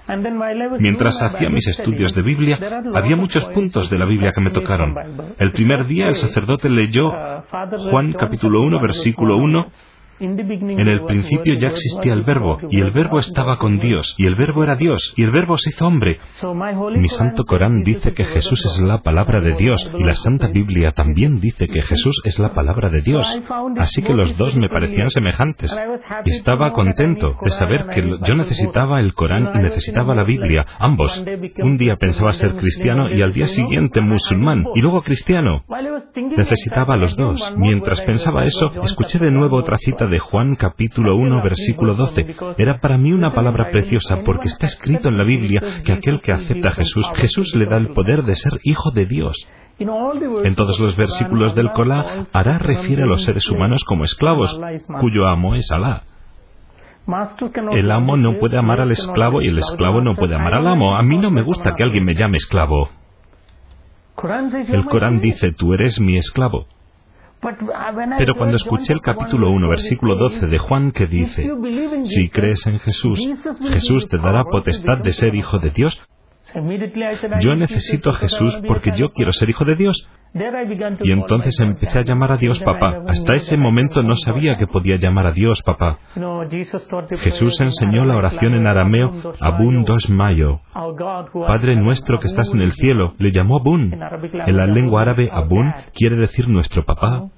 Mientras 0.80 1.22
hacía 1.22 1.50
mis 1.50 1.68
estudios 1.68 2.16
de 2.16 2.22
Biblia, 2.22 2.58
había 2.96 3.18
muchos 3.18 3.44
puntos 3.54 3.90
de 3.90 3.98
la 3.98 4.06
Biblia 4.06 4.32
que 4.34 4.42
me 4.42 4.52
tocaron. 4.52 4.96
El 5.38 5.52
primer 5.52 5.88
día 5.88 6.08
el 6.08 6.16
sacerdote 6.16 6.70
leyó 6.70 7.12
Juan 7.92 8.14
capítulo 8.14 8.62
1, 8.62 8.80
versículo 8.80 9.38
1 9.38 9.68
En 10.20 10.88
el 10.88 11.06
principio 11.06 11.54
ya 11.56 11.70
existía 11.70 12.14
el 12.14 12.24
verbo, 12.24 12.60
y 12.70 12.82
el 12.82 12.92
verbo 12.92 13.20
estaba 13.20 13.58
con 13.58 13.80
Dios, 13.80 14.16
y 14.18 14.26
el 14.26 14.36
verbo 14.36 14.64
era 14.64 14.76
Dios, 14.76 15.14
y 15.16 15.24
el 15.24 15.32
verbo 15.32 15.58
se 15.58 15.70
hizo 15.70 15.88
hombre. 15.88 16.20
Mi 16.98 17.08
santo 17.08 17.46
Corán 17.46 17.84
dice 17.84 18.14
que 18.14 18.26
Jesús 18.26 18.66
es 18.66 18.84
la 18.84 19.02
palabra 19.02 19.40
de 19.40 19.54
Dios, 19.54 19.90
y 19.98 20.04
la 20.04 20.16
Santa 20.16 20.48
Biblia 20.48 20.92
también 20.92 21.40
dice 21.40 21.68
que 21.68 21.82
Jesús 21.82 22.22
es 22.26 22.38
la 22.38 22.54
palabra 22.54 22.90
de 22.90 23.02
Dios. 23.02 23.28
Así 23.78 24.02
que 24.02 24.14
los 24.14 24.36
dos 24.38 24.58
me 24.58 24.68
parecían 24.68 25.10
semejantes. 25.10 25.78
Y 26.26 26.32
estaba 26.32 26.74
contento 26.74 27.38
de 27.42 27.50
saber 27.52 27.88
que 27.88 28.18
yo 28.28 28.36
necesitaba 28.36 29.00
el 29.00 29.14
Corán 29.14 29.52
y 29.56 29.60
necesitaba 29.60 30.16
la 30.16 30.24
Biblia, 30.24 30.66
ambos. 30.80 31.24
Un 31.60 31.78
día 31.78 31.96
pensaba 31.96 32.34
ser 32.34 32.56
cristiano 32.56 33.10
y 33.10 33.22
al 33.22 33.32
día 33.32 33.48
siguiente 33.48 34.02
musulmán, 34.02 34.66
y 34.76 34.82
luego 34.82 35.02
cristiano. 35.02 35.64
Necesitaba 36.36 36.96
a 36.96 36.98
los 36.98 37.16
dos. 37.16 37.54
Mientras 37.58 38.02
pensaba 38.02 38.44
eso, 38.44 38.72
escuché 38.84 39.20
de 39.20 39.32
nuevo 39.32 39.58
otra 39.58 39.78
cita 39.78 40.09
de 40.10 40.20
Juan 40.20 40.56
capítulo 40.56 41.16
1 41.16 41.44
versículo 41.44 41.96
12. 41.96 42.36
Era 42.58 42.80
para 42.80 42.98
mí 42.98 43.12
una 43.12 43.34
palabra 43.34 43.70
preciosa 43.72 44.22
porque 44.26 44.48
está 44.48 44.66
escrito 44.66 45.10
en 45.10 45.18
la 45.18 45.24
Biblia 45.24 45.82
que 45.84 45.94
aquel 45.94 46.22
que 46.22 46.32
acepta 46.32 46.70
a 46.70 46.74
Jesús, 46.74 47.06
Jesús 47.16 47.56
le 47.56 47.66
da 47.66 47.78
el 47.78 47.90
poder 47.90 48.24
de 48.24 48.36
ser 48.36 48.60
hijo 48.64 48.92
de 48.92 49.06
Dios. 49.06 49.36
En 49.80 50.56
todos 50.56 50.80
los 50.80 50.96
versículos 50.98 51.56
del 51.56 51.72
Corán, 51.72 52.28
Ará 52.34 52.58
refiere 52.58 53.04
a 53.04 53.06
los 53.06 53.24
seres 53.24 53.50
humanos 53.50 53.84
como 53.86 54.04
esclavos, 54.04 54.60
cuyo 55.00 55.28
amo 55.28 55.56
es 55.56 55.72
Alá. 55.72 56.04
El 57.72 57.90
amo 57.92 58.18
no 58.18 58.38
puede 58.40 58.58
amar 58.58 58.82
al 58.82 58.92
esclavo 58.92 59.42
y 59.42 59.48
el 59.48 59.58
esclavo 59.58 60.02
no 60.02 60.16
puede 60.16 60.36
amar 60.36 60.54
al 60.54 60.68
amo. 60.68 60.96
A 60.96 61.02
mí 61.02 61.18
no 61.18 61.32
me 61.32 61.42
gusta 61.42 61.74
que 61.76 61.84
alguien 61.84 62.04
me 62.04 62.14
llame 62.14 62.38
esclavo. 62.38 62.90
El 64.68 64.86
Corán 64.86 65.22
dice, 65.22 65.54
tú 65.54 65.74
eres 65.74 66.00
mi 66.00 66.18
esclavo. 66.18 66.68
Pero 68.18 68.36
cuando 68.36 68.58
escuché 68.58 68.94
el 68.94 69.02
capítulo 69.02 69.50
1, 69.52 69.70
versículo 69.70 70.16
12 70.16 70.48
de 70.48 70.58
Juan 70.58 70.92
que 70.92 71.08
dice, 71.08 71.50
si 72.04 72.30
crees 72.30 72.66
en 72.66 72.80
Jesús, 72.80 73.20
Jesús 73.70 74.08
te 74.10 74.18
dará 74.18 74.44
potestad 74.44 74.98
de 74.98 75.14
ser 75.14 75.36
hijo 75.36 75.60
de 75.60 75.70
Dios, 75.70 76.02
yo 77.42 77.56
necesito 77.56 78.10
a 78.12 78.16
Jesús 78.16 78.60
porque 78.68 78.92
yo 78.98 79.12
quiero 79.14 79.32
ser 79.32 79.50
hijo 79.50 79.66
de 79.66 79.76
Dios. 79.76 80.10
Y 81.02 81.12
entonces 81.12 81.60
empecé 81.60 82.00
a 82.00 82.04
llamar 82.04 82.32
a 82.32 82.38
Dios 82.38 82.60
papá. 82.60 83.04
Hasta 83.08 83.34
ese 83.34 83.58
momento 83.58 84.04
no 84.04 84.16
sabía 84.16 84.58
que 84.58 84.68
podía 84.68 84.98
llamar 84.98 85.26
a 85.26 85.32
Dios 85.32 85.62
papá. 85.64 85.98
Jesús 87.20 87.60
enseñó 87.60 88.06
la 88.06 88.16
oración 88.16 88.54
en 88.54 88.68
arameo 88.68 89.12
Abun 89.40 89.84
dos 89.86 90.10
Mayo. 90.10 90.62
Padre 91.48 91.76
nuestro 91.76 92.20
que 92.20 92.28
estás 92.28 92.54
en 92.54 92.62
el 92.62 92.74
cielo, 92.74 93.16
le 93.18 93.32
llamó 93.32 93.58
Abun. 93.58 93.92
En 93.94 94.58
la 94.58 94.68
lengua 94.68 95.02
árabe 95.02 95.30
Abun 95.32 95.74
quiere 95.94 96.16
decir 96.18 96.48
nuestro 96.48 96.86
papá. 96.86 97.30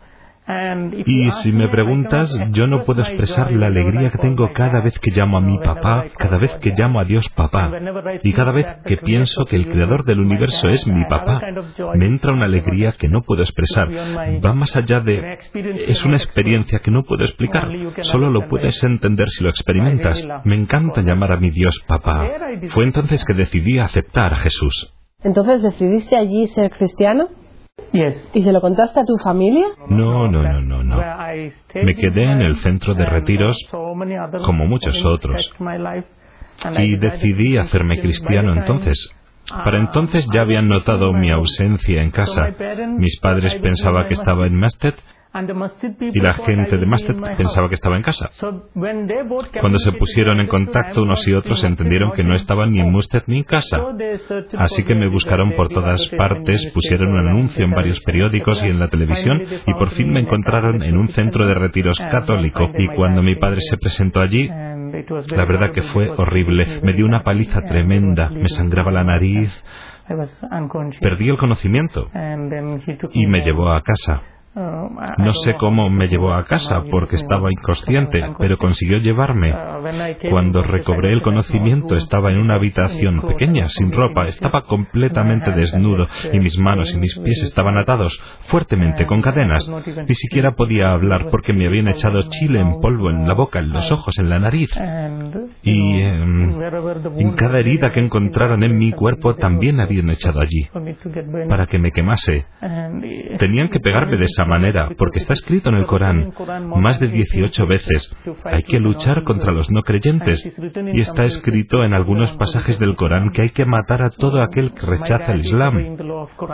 Y 1.05 1.31
si 1.31 1.51
me 1.51 1.69
preguntas, 1.69 2.29
yo 2.51 2.67
no 2.67 2.83
puedo 2.83 3.01
expresar 3.01 3.51
la 3.51 3.67
alegría 3.67 4.09
que 4.09 4.17
tengo 4.17 4.51
cada 4.53 4.81
vez 4.81 4.97
que 4.99 5.11
llamo 5.11 5.37
a 5.37 5.41
mi 5.41 5.57
papá, 5.57 6.05
cada 6.17 6.37
vez 6.37 6.51
que 6.61 6.71
llamo 6.71 6.99
a 6.99 7.05
Dios 7.05 7.27
papá, 7.29 7.71
y 8.23 8.33
cada 8.33 8.51
vez 8.51 8.67
que 8.85 8.97
pienso 8.97 9.45
que 9.45 9.55
el 9.55 9.69
creador 9.69 10.03
del 10.03 10.19
universo 10.19 10.67
es 10.69 10.87
mi 10.87 11.03
papá. 11.05 11.41
Me 11.95 12.05
entra 12.05 12.33
una 12.33 12.45
alegría 12.45 12.93
que 12.93 13.07
no 13.07 13.21
puedo 13.21 13.41
expresar. 13.41 13.89
Va 13.89 14.53
más 14.53 14.75
allá 14.75 14.99
de... 14.99 15.37
Es 15.87 16.03
una 16.05 16.17
experiencia 16.17 16.79
que 16.79 16.91
no 16.91 17.03
puedo 17.03 17.23
explicar. 17.23 17.67
Solo 18.01 18.29
lo 18.29 18.47
puedes 18.47 18.83
entender 18.83 19.29
si 19.29 19.43
lo 19.43 19.49
experimentas. 19.49 20.27
Me 20.43 20.55
encanta 20.55 21.01
llamar 21.01 21.31
a 21.31 21.37
mi 21.37 21.49
Dios 21.49 21.83
papá. 21.87 22.27
Fue 22.71 22.83
entonces 22.83 23.23
que 23.25 23.33
decidí 23.33 23.79
aceptar 23.79 24.33
a 24.33 24.37
Jesús. 24.37 24.93
Entonces 25.23 25.61
decidiste 25.61 26.17
allí 26.17 26.47
ser 26.47 26.71
cristiano? 26.71 27.29
¿Y 28.33 28.41
se 28.43 28.51
lo 28.51 28.61
contaste 28.61 28.99
a 28.99 29.05
tu 29.05 29.17
familia? 29.17 29.67
No, 29.87 30.27
no, 30.27 30.43
no, 30.43 30.61
no, 30.61 30.83
no. 30.83 30.97
Me 30.97 31.95
quedé 31.95 32.23
en 32.23 32.41
el 32.41 32.55
centro 32.57 32.93
de 32.93 33.05
retiros 33.05 33.57
como 33.71 34.65
muchos 34.65 35.03
otros. 35.05 35.53
Y 36.77 36.95
decidí 36.97 37.57
hacerme 37.57 37.99
cristiano 38.01 38.53
entonces. 38.53 39.13
Para 39.49 39.79
entonces 39.79 40.27
ya 40.33 40.41
habían 40.41 40.69
notado 40.69 41.11
mi 41.13 41.31
ausencia 41.31 42.01
en 42.01 42.11
casa. 42.11 42.53
Mis 42.97 43.19
padres 43.19 43.55
pensaban 43.55 44.07
que 44.07 44.13
estaba 44.13 44.47
en 44.47 44.55
Mastet 44.55 44.95
y 45.33 46.19
la 46.19 46.33
gente 46.33 46.77
de 46.77 46.85
Mastet 46.85 47.17
pensaba 47.37 47.69
que 47.69 47.75
estaba 47.75 47.95
en 47.95 48.03
casa. 48.03 48.29
Cuando 48.73 49.79
se 49.79 49.93
pusieron 49.93 50.41
en 50.41 50.47
contacto 50.47 51.03
unos 51.03 51.25
y 51.25 51.33
otros 51.33 51.63
entendieron 51.63 52.11
que 52.11 52.23
no 52.23 52.33
estaban 52.33 52.71
ni 52.71 52.81
en 52.81 52.91
Mastet 52.91 53.23
ni 53.27 53.37
en 53.37 53.43
casa. 53.43 53.77
Así 54.57 54.83
que 54.83 54.93
me 54.93 55.07
buscaron 55.07 55.53
por 55.55 55.69
todas 55.69 56.05
partes, 56.17 56.69
pusieron 56.73 57.13
un 57.13 57.29
anuncio 57.29 57.63
en 57.63 57.71
varios 57.71 58.01
periódicos 58.01 58.63
y 58.65 58.69
en 58.69 58.79
la 58.79 58.89
televisión 58.89 59.41
y 59.65 59.73
por 59.73 59.91
fin 59.91 60.11
me 60.11 60.19
encontraron 60.19 60.83
en 60.83 60.97
un 60.97 61.07
centro 61.09 61.47
de 61.47 61.53
retiros 61.53 61.97
católico 61.97 62.69
y 62.77 62.87
cuando 62.89 63.23
mi 63.23 63.35
padre 63.35 63.61
se 63.61 63.77
presentó 63.77 64.21
allí, 64.21 64.47
la 64.47 65.45
verdad 65.45 65.71
que 65.71 65.83
fue 65.83 66.09
horrible. 66.09 66.81
Me 66.83 66.93
dio 66.93 67.05
una 67.05 67.23
paliza 67.23 67.61
tremenda, 67.61 68.29
me 68.29 68.49
sangraba 68.49 68.91
la 68.91 69.05
nariz, 69.05 69.63
perdí 70.99 71.29
el 71.29 71.37
conocimiento 71.37 72.09
y 73.13 73.27
me 73.27 73.41
llevó 73.41 73.69
a 73.71 73.81
casa. 73.81 74.21
Oh, 74.53 74.89
no 75.17 75.31
sé 75.31 75.53
cómo 75.53 75.89
me 75.89 76.07
llevó 76.07 76.33
a 76.33 76.43
casa 76.43 76.83
porque 76.91 77.15
estaba 77.15 77.49
inconsciente, 77.49 78.21
pero 78.37 78.57
consiguió 78.57 78.97
llevarme. 78.97 79.53
Cuando 80.29 80.61
recobré 80.61 81.13
el 81.13 81.21
conocimiento 81.21 81.95
estaba 81.95 82.31
en 82.31 82.37
una 82.37 82.55
habitación 82.55 83.21
pequeña, 83.21 83.69
sin 83.69 83.93
ropa, 83.93 84.25
estaba 84.25 84.63
completamente 84.63 85.51
desnudo 85.51 86.05
y 86.33 86.39
mis 86.39 86.59
manos 86.59 86.93
y 86.93 86.97
mis 86.97 87.17
pies 87.19 87.43
estaban 87.43 87.77
atados 87.77 88.21
fuertemente 88.47 89.05
con 89.05 89.21
cadenas. 89.21 89.71
Ni 90.05 90.15
siquiera 90.15 90.51
podía 90.51 90.91
hablar 90.91 91.29
porque 91.31 91.53
me 91.53 91.67
habían 91.67 91.87
echado 91.87 92.21
chile 92.27 92.59
en 92.59 92.81
polvo 92.81 93.09
en 93.09 93.25
la 93.29 93.33
boca, 93.33 93.59
en 93.59 93.71
los 93.71 93.89
ojos, 93.89 94.17
en 94.19 94.29
la 94.29 94.39
nariz. 94.39 94.69
Y 95.63 96.01
em, 96.01 96.61
en 97.19 97.33
cada 97.35 97.59
herida 97.59 97.93
que 97.93 98.01
encontraron 98.01 98.63
en 98.63 98.77
mi 98.77 98.91
cuerpo 98.91 99.35
también 99.35 99.79
habían 99.79 100.09
echado 100.09 100.41
allí 100.41 100.67
para 101.47 101.67
que 101.67 101.79
me 101.79 101.91
quemase. 101.91 102.45
Tenían 103.39 103.69
que 103.69 103.79
pegarme 103.79 104.17
de 104.17 104.27
manera, 104.45 104.89
porque 104.97 105.19
está 105.19 105.33
escrito 105.33 105.69
en 105.69 105.75
el 105.75 105.85
Corán 105.85 106.33
más 106.77 106.99
de 106.99 107.07
18 107.07 107.67
veces, 107.67 108.15
hay 108.45 108.63
que 108.63 108.79
luchar 108.79 109.23
contra 109.23 109.51
los 109.51 109.69
no 109.71 109.81
creyentes, 109.83 110.43
y 110.93 110.99
está 110.99 111.23
escrito 111.23 111.83
en 111.83 111.93
algunos 111.93 112.31
pasajes 112.37 112.79
del 112.79 112.95
Corán 112.95 113.31
que 113.31 113.43
hay 113.43 113.49
que 113.49 113.65
matar 113.65 114.01
a 114.03 114.09
todo 114.09 114.41
aquel 114.41 114.73
que 114.73 114.85
rechaza 114.85 115.31
el 115.33 115.41
Islam. 115.41 115.97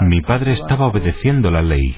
Mi 0.01 0.21
padre 0.21 0.51
estaba 0.51 0.87
obedeciendo 0.87 1.51
la 1.51 1.61
ley. 1.61 1.95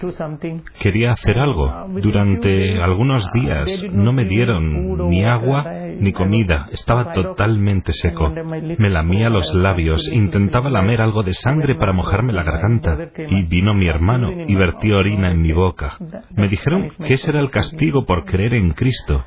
Quería 0.79 1.13
hacer 1.13 1.37
algo. 1.39 1.87
Durante 2.01 2.81
algunos 2.81 3.27
días 3.33 3.89
no 3.91 4.13
me 4.13 4.25
dieron 4.25 5.09
ni 5.09 5.25
agua 5.25 5.65
ni 5.99 6.13
comida, 6.13 6.67
estaba 6.71 7.13
totalmente 7.13 7.93
seco. 7.93 8.29
Me 8.77 8.89
lamía 8.89 9.29
los 9.29 9.53
labios, 9.53 10.07
intentaba 10.11 10.69
lamer 10.69 11.01
algo 11.01 11.23
de 11.23 11.33
sangre 11.33 11.75
para 11.75 11.93
mojarme 11.93 12.33
la 12.33 12.43
garganta, 12.43 12.97
y 13.29 13.43
vino 13.43 13.73
mi 13.73 13.87
hermano 13.87 14.31
y 14.47 14.55
vertió 14.55 14.97
orina 14.97 15.31
en 15.31 15.41
mi 15.41 15.51
boca 15.51 15.97
me 16.35 16.47
dijeron 16.47 16.91
que 17.05 17.13
ese 17.13 17.31
era 17.31 17.39
el 17.39 17.51
castigo 17.51 18.05
por 18.05 18.25
creer 18.25 18.53
en 18.53 18.71
Cristo. 18.71 19.23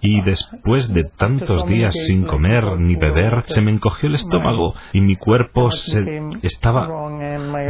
Y 0.00 0.20
después 0.22 0.92
de 0.92 1.04
tantos 1.04 1.66
días 1.66 1.94
sin 2.06 2.24
comer 2.24 2.78
ni 2.78 2.96
beber, 2.96 3.44
se 3.46 3.62
me 3.62 3.72
encogió 3.72 4.08
el 4.08 4.16
estómago 4.16 4.74
y 4.92 5.00
mi 5.00 5.16
cuerpo 5.16 5.70
se 5.70 6.00
estaba... 6.42 6.88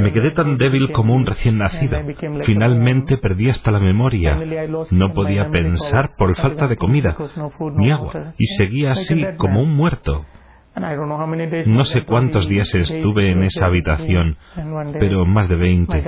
Me 0.00 0.12
quedé 0.12 0.30
tan 0.32 0.56
débil 0.56 0.92
como 0.92 1.14
un 1.14 1.26
recién 1.26 1.58
nacido. 1.58 1.98
Finalmente 2.44 3.18
perdí 3.18 3.50
hasta 3.50 3.70
la 3.70 3.80
memoria. 3.80 4.38
No 4.90 5.12
podía 5.12 5.50
pensar 5.50 6.14
por 6.16 6.36
falta 6.36 6.68
de 6.68 6.76
comida 6.76 7.16
ni 7.76 7.90
agua 7.90 8.34
y 8.38 8.46
seguía 8.46 8.90
así 8.90 9.14
como 9.38 9.62
un 9.62 9.76
muerto. 9.76 10.24
No 11.66 11.84
sé 11.84 12.04
cuántos 12.04 12.48
días 12.48 12.74
estuve 12.74 13.30
en 13.30 13.44
esa 13.44 13.66
habitación, 13.66 14.36
pero 14.98 15.24
más 15.24 15.48
de 15.48 15.56
veinte. 15.56 16.04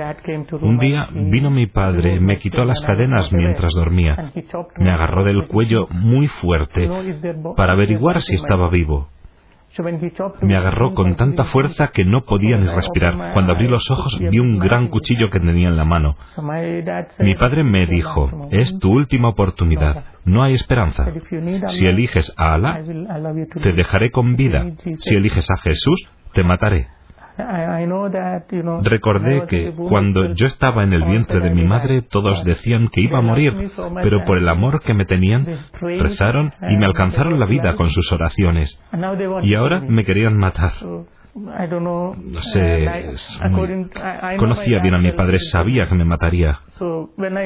Un 0.61 0.77
día 0.77 1.07
vino 1.11 1.49
mi 1.49 1.65
padre, 1.65 2.19
me 2.19 2.37
quitó 2.37 2.65
las 2.65 2.79
cadenas 2.81 3.33
mientras 3.33 3.73
dormía, 3.73 4.31
me 4.77 4.91
agarró 4.91 5.23
del 5.23 5.47
cuello 5.47 5.87
muy 5.89 6.27
fuerte 6.27 6.87
para 7.57 7.73
averiguar 7.73 8.21
si 8.21 8.35
estaba 8.35 8.69
vivo. 8.69 9.09
Me 10.41 10.55
agarró 10.55 10.93
con 10.93 11.15
tanta 11.15 11.45
fuerza 11.45 11.89
que 11.93 12.03
no 12.03 12.25
podía 12.25 12.57
ni 12.57 12.67
respirar. 12.67 13.33
Cuando 13.33 13.53
abrí 13.53 13.67
los 13.67 13.89
ojos 13.91 14.17
vi 14.19 14.39
un 14.39 14.59
gran 14.59 14.87
cuchillo 14.87 15.29
que 15.29 15.39
tenía 15.39 15.69
en 15.69 15.77
la 15.77 15.85
mano. 15.85 16.15
Mi 17.19 17.35
padre 17.35 17.63
me 17.63 17.85
dijo, 17.85 18.49
es 18.51 18.77
tu 18.79 18.91
última 18.91 19.29
oportunidad, 19.29 20.05
no 20.25 20.43
hay 20.43 20.53
esperanza. 20.53 21.05
Si 21.67 21.85
eliges 21.85 22.33
a 22.37 22.53
Alá, 22.55 22.81
te 23.61 23.73
dejaré 23.73 24.11
con 24.11 24.35
vida. 24.35 24.65
Si 24.99 25.15
eliges 25.15 25.49
a 25.51 25.57
Jesús, 25.57 26.09
te 26.33 26.43
mataré. 26.43 26.87
Recordé 28.83 29.45
que 29.47 29.71
cuando 29.71 30.33
yo 30.33 30.45
estaba 30.47 30.83
en 30.83 30.93
el 30.93 31.03
vientre 31.03 31.39
de 31.39 31.49
mi 31.51 31.63
madre 31.65 32.01
todos 32.01 32.43
decían 32.43 32.89
que 32.89 33.01
iba 33.01 33.19
a 33.19 33.21
morir, 33.21 33.53
pero 34.01 34.23
por 34.25 34.37
el 34.37 34.47
amor 34.49 34.81
que 34.81 34.93
me 34.93 35.05
tenían, 35.05 35.47
rezaron 35.79 36.53
y 36.69 36.77
me 36.77 36.85
alcanzaron 36.85 37.39
la 37.39 37.45
vida 37.45 37.75
con 37.75 37.89
sus 37.89 38.11
oraciones. 38.11 38.81
Y 39.43 39.53
ahora 39.55 39.79
me 39.79 40.05
querían 40.05 40.37
matar. 40.37 40.71
No 41.35 42.41
sé, 42.41 42.87
conocía 44.37 44.79
bien 44.81 44.95
a 44.95 44.97
mi 44.99 45.11
padre, 45.13 45.39
sabía 45.39 45.87
que 45.87 45.95
me 45.95 46.03
mataría. 46.05 46.59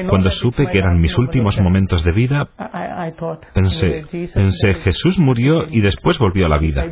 Cuando 0.08 0.30
supe 0.30 0.66
que 0.68 0.78
eran 0.78 1.00
mis 1.00 1.16
últimos 1.18 1.60
momentos 1.60 2.04
de 2.04 2.12
vida, 2.12 2.48
pensé, 3.52 4.04
pensé, 4.32 4.74
Jesús 4.74 5.18
murió 5.18 5.66
y 5.68 5.80
después 5.80 6.18
volvió 6.18 6.46
a 6.46 6.48
la 6.48 6.58
vida. 6.58 6.84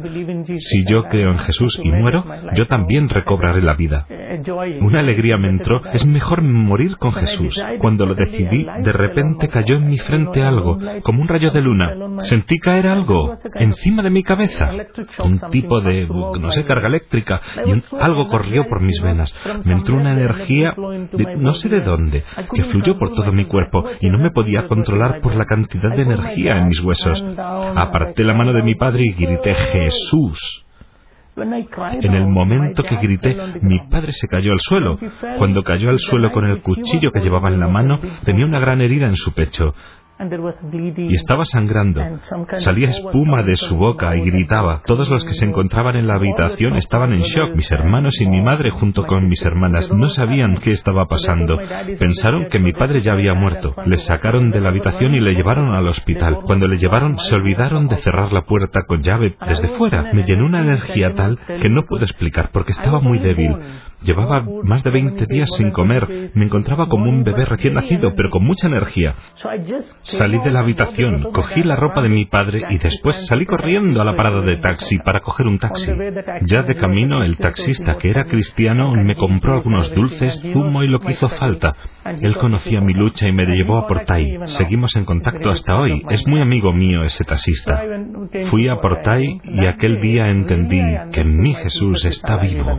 Si 0.59 0.85
yo 0.85 1.05
creo 1.05 1.31
en 1.31 1.39
Jesús 1.39 1.81
y 1.83 1.91
muero, 1.91 2.25
yo 2.55 2.67
también 2.67 3.09
recobraré 3.09 3.63
la 3.63 3.75
vida. 3.75 4.07
Una 4.81 5.01
alegría 5.01 5.37
me 5.37 5.49
entró, 5.49 5.83
es 5.93 6.05
mejor 6.05 6.43
morir 6.43 6.97
con 6.97 7.13
Jesús. 7.13 7.63
Cuando 7.79 8.07
lo 8.07 8.15
decidí, 8.15 8.65
de 8.65 8.93
repente 8.93 9.49
cayó 9.49 9.77
en 9.77 9.89
mi 9.89 9.99
frente 9.99 10.43
algo, 10.43 10.79
como 11.03 11.23
un 11.23 11.29
rayo 11.29 11.51
de 11.51 11.61
luna. 11.61 11.95
Sentí 12.21 12.59
caer 12.59 12.87
algo 12.87 13.37
encima 13.55 14.03
de 14.03 14.11
mi 14.11 14.23
cabeza, 14.23 14.71
un 15.19 15.41
tipo 15.51 15.81
de, 15.81 16.07
no 16.07 16.51
sé, 16.51 16.65
carga 16.65 16.89
eléctrica, 16.89 17.41
y 17.67 17.83
algo 17.99 18.29
corrió 18.29 18.69
por 18.69 18.81
mis 18.81 19.01
venas. 19.03 19.35
Me 19.65 19.75
entró 19.75 19.97
una 19.97 20.13
energía, 20.13 20.75
de, 21.13 21.37
no 21.37 21.53
sé 21.53 21.69
de 21.69 21.81
dónde, 21.81 22.25
que 22.55 22.65
fluyó 22.65 22.99
por 22.99 23.15
todo 23.15 23.33
mi 23.33 23.47
cuerpo 23.47 23.85
y 24.01 24.09
no 24.11 24.19
me 24.19 24.31
podía 24.31 24.67
controlar 24.67 25.21
por 25.21 25.35
la 25.35 25.47
cantidad 25.47 25.95
de 25.95 26.03
energía 26.03 26.59
en 26.59 26.69
mis 26.69 26.81
huesos. 26.81 27.23
Aparté 27.77 28.25
la 28.25 28.35
mano 28.35 28.53
de 28.53 28.63
mi 28.63 28.75
padre 28.75 29.05
y 29.05 29.13
grité 29.13 29.55
Jesús. 29.55 30.65
En 31.35 32.15
el 32.15 32.27
momento 32.27 32.83
que 32.83 32.97
grité, 32.97 33.35
mi 33.63 33.79
padre 33.91 34.13
se 34.13 34.29
cayó 34.29 34.53
al 34.53 34.61
suelo. 34.61 34.99
Cuando 35.39 35.63
cayó 35.63 35.89
al 35.89 35.99
suelo 35.99 36.31
con 36.31 36.45
el 36.45 36.61
cuchillo 36.61 37.11
que 37.11 37.21
llevaba 37.21 37.49
en 37.49 37.61
la 37.61 37.69
mano, 37.69 37.99
tenía 38.25 38.45
una 38.45 38.61
gran 38.61 38.81
herida 38.81 39.07
en 39.07 39.17
su 39.17 39.33
pecho 39.33 39.75
y 40.97 41.15
estaba 41.15 41.45
sangrando. 41.45 42.01
Salía 42.59 42.89
espuma 42.89 43.43
de 43.43 43.57
su 43.57 43.77
boca 43.77 44.17
y 44.17 44.23
gritaba. 44.23 44.83
Todos 44.87 45.09
los 45.11 45.25
que 45.25 45.33
se 45.35 45.45
encontraban 45.45 45.97
en 45.97 46.07
la 46.07 46.15
habitación 46.15 46.77
estaban 46.77 47.13
en 47.13 47.23
shock. 47.23 47.55
Mis 47.55 47.71
hermanos 47.73 48.21
y 48.21 48.27
mi 48.27 48.41
madre 48.41 48.71
junto 48.71 49.07
con 49.07 49.29
mis 49.29 49.45
hermanas 49.45 49.93
no 49.93 50.07
sabían 50.09 50.57
qué 50.57 50.71
estaba 50.71 51.07
pasando. 51.07 51.59
Pensaron 51.99 52.47
que 52.47 52.59
mi 52.59 52.73
padre 52.73 53.01
ya 53.01 53.13
había 53.13 53.35
muerto. 53.35 53.75
Le 53.87 53.97
sacaron 53.97 54.51
de 54.51 54.61
la 54.61 54.69
habitación 54.69 55.15
y 55.15 55.21
le 55.21 55.35
llevaron 55.35 55.75
al 55.75 55.87
hospital. 55.89 56.41
Cuando 56.45 56.67
le 56.67 56.77
llevaron 56.77 57.19
se 57.19 57.35
olvidaron 57.35 57.89
de 57.89 57.97
cerrar 57.97 58.33
la 58.33 58.43
puerta 58.43 58.83
con 58.87 59.03
llave 59.03 59.37
desde 59.47 59.69
fuera. 59.77 60.13
Me 60.13 60.25
llenó 60.25 60.47
una 60.47 60.61
energía 60.61 61.15
tal 61.15 61.39
que 61.61 61.69
no 61.69 61.83
puedo 61.83 62.05
explicar 62.05 62.51
porque 62.53 62.73
estaba 62.73 63.01
muy 63.01 63.19
débil. 63.19 63.57
Llevaba 64.05 64.45
más 64.65 64.83
de 64.83 64.91
20 64.91 65.27
días 65.27 65.49
sin 65.57 65.71
comer. 65.71 66.31
Me 66.35 66.45
encontraba 66.45 66.89
como 66.89 67.09
un 67.09 67.25
bebé 67.25 67.45
recién 67.45 67.75
nacido, 67.75 68.15
pero 68.15 68.31
con 68.31 68.45
mucha 68.45 68.69
energía. 68.69 69.15
Salí 70.03 70.39
de 70.39 70.51
la 70.51 70.61
habitación, 70.61 71.23
cogí 71.33 71.63
la 71.63 71.77
ropa 71.77 72.03
de 72.03 72.09
mi 72.09 72.25
padre 72.27 72.67
y 72.71 72.79
después 72.79 73.27
salí 73.27 73.47
corriendo 73.47 74.01
a 74.01 74.05
la 74.05 74.17
parada 74.17 74.41
de 74.41 74.57
taxi 74.57 74.99
para 74.99 75.21
coger 75.21 75.47
un 75.47 75.59
taxi. 75.59 75.93
Ya 76.43 76.63
de 76.63 76.77
camino, 76.77 77.23
el 77.23 77.37
taxista, 77.37 77.97
que 77.97 78.11
era 78.11 78.25
cristiano, 78.25 78.93
me 78.95 79.15
compró 79.15 79.55
algunos 79.55 79.95
dulces, 79.95 80.41
zumo 80.53 80.83
y 80.83 80.89
lo 80.89 81.01
que 81.01 81.13
hizo 81.13 81.29
falta. 81.29 81.75
Él 82.05 82.37
conocía 82.37 82.81
mi 82.81 82.95
lucha 82.95 83.29
y 83.29 83.33
me 83.33 83.47
llevó 83.47 83.79
a 83.79 83.87
Portay. 83.87 84.39
Seguimos 84.47 84.97
en 84.97 85.05
contacto 85.05 85.51
hasta 85.51 85.77
hoy. 85.77 86.03
Es 86.11 86.27
muy 86.27 86.41
amigo 86.41 86.73
mío 86.73 87.05
ese 87.05 87.25
taxista. 87.25 87.83
Fui 88.51 88.69
a 88.69 88.77
Portay 88.81 89.41
y 89.45 89.67
aquel 89.67 90.01
día 90.01 90.29
entendí 90.29 90.83
que 91.13 91.25
mi 91.25 91.55
Jesús 91.55 92.05
está 92.05 92.37
vivo. 92.37 92.79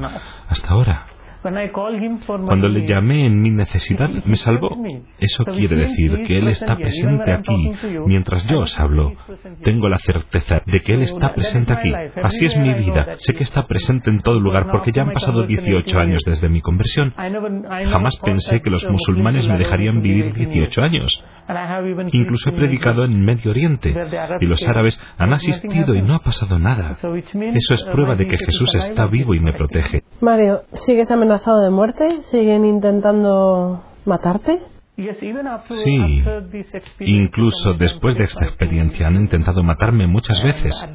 Hasta 0.49 0.69
ahora. 0.69 1.05
Cuando 1.43 2.69
le 2.69 2.87
llamé 2.87 3.25
en 3.25 3.41
mi 3.41 3.49
necesidad, 3.49 4.09
me 4.25 4.35
salvó. 4.37 4.77
Eso 5.19 5.43
quiere 5.43 5.75
decir 5.75 6.23
que 6.25 6.37
Él 6.37 6.47
está 6.47 6.77
presente 6.77 7.31
aquí 7.31 7.71
mientras 8.05 8.47
yo 8.47 8.59
os 8.59 8.79
hablo. 8.79 9.13
Tengo 9.63 9.89
la 9.89 9.99
certeza 9.99 10.61
de 10.65 10.79
que 10.79 10.93
Él 10.93 11.01
está 11.01 11.33
presente 11.33 11.73
aquí. 11.73 11.91
Así 12.23 12.45
es 12.45 12.57
mi 12.57 12.73
vida. 12.75 13.15
Sé 13.17 13.33
que 13.33 13.43
está 13.43 13.67
presente 13.67 14.09
en 14.09 14.19
todo 14.19 14.39
lugar 14.39 14.67
porque 14.71 14.91
ya 14.91 15.03
han 15.03 15.11
pasado 15.11 15.43
18 15.43 15.99
años 15.99 16.21
desde 16.25 16.47
mi 16.47 16.61
conversión. 16.61 17.11
Jamás 17.11 18.15
pensé 18.23 18.61
que 18.61 18.69
los 18.69 18.87
musulmanes 18.89 19.47
me 19.47 19.57
dejarían 19.57 20.01
vivir 20.01 20.33
18 20.33 20.81
años. 20.81 21.23
Incluso 22.13 22.49
he 22.49 22.53
predicado 22.53 23.03
en 23.03 23.23
Medio 23.23 23.51
Oriente 23.51 23.93
y 24.39 24.45
los 24.45 24.65
árabes 24.67 25.01
han 25.17 25.33
asistido 25.33 25.93
y 25.93 26.01
no 26.01 26.15
ha 26.15 26.19
pasado 26.19 26.57
nada. 26.57 26.95
Eso 27.53 27.73
es 27.73 27.83
prueba 27.91 28.15
de 28.15 28.27
que 28.27 28.37
Jesús 28.37 28.73
está 28.75 29.07
vivo 29.07 29.35
y 29.35 29.39
me 29.39 29.53
protege. 29.53 30.03
Mario, 30.21 30.61
¿sigues 30.73 31.11
amenazado 31.33 31.61
de 31.61 31.69
muerte? 31.71 32.21
¿Siguen 32.29 32.63
intentando 32.65 33.83
matarte? 34.05 34.61
Sí, 35.69 36.23
incluso 36.99 37.73
después 37.73 38.15
de 38.15 38.25
esta 38.25 38.45
experiencia 38.45 39.07
han 39.07 39.15
intentado 39.15 39.63
matarme 39.63 40.05
muchas 40.05 40.43
veces 40.43 40.87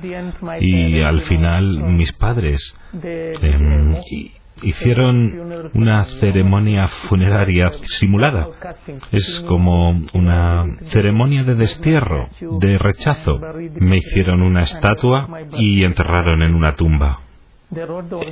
y 0.60 1.00
al 1.00 1.22
final 1.22 1.82
mis 1.82 2.12
padres 2.12 2.78
eh, 3.02 4.30
hicieron 4.62 5.70
una 5.74 6.04
ceremonia 6.04 6.86
funeraria 7.08 7.72
simulada. 7.98 8.46
Es 9.10 9.44
como 9.48 10.00
una 10.14 10.64
ceremonia 10.92 11.42
de 11.42 11.56
destierro, 11.56 12.28
de 12.60 12.78
rechazo. 12.78 13.40
Me 13.80 13.96
hicieron 13.96 14.42
una 14.42 14.62
estatua 14.62 15.28
y 15.58 15.82
enterraron 15.82 16.42
en 16.42 16.54
una 16.54 16.76
tumba. 16.76 17.27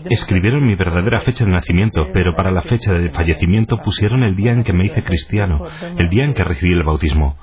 Escribieron 0.08 0.66
mi 0.66 0.74
verdadera 0.76 1.20
fecha 1.20 1.44
de 1.44 1.50
nacimiento, 1.50 2.08
pero 2.14 2.34
para 2.34 2.50
la 2.50 2.62
fecha 2.62 2.92
de 2.92 3.10
fallecimiento 3.10 3.78
pusieron 3.82 4.22
el 4.22 4.34
día 4.34 4.52
en 4.52 4.64
que 4.64 4.72
me 4.72 4.86
hice 4.86 5.02
cristiano, 5.02 5.62
el 5.98 6.08
día 6.08 6.24
en 6.24 6.32
que 6.32 6.42
recibí 6.42 6.72
el 6.72 6.82
bautismo. 6.82 7.36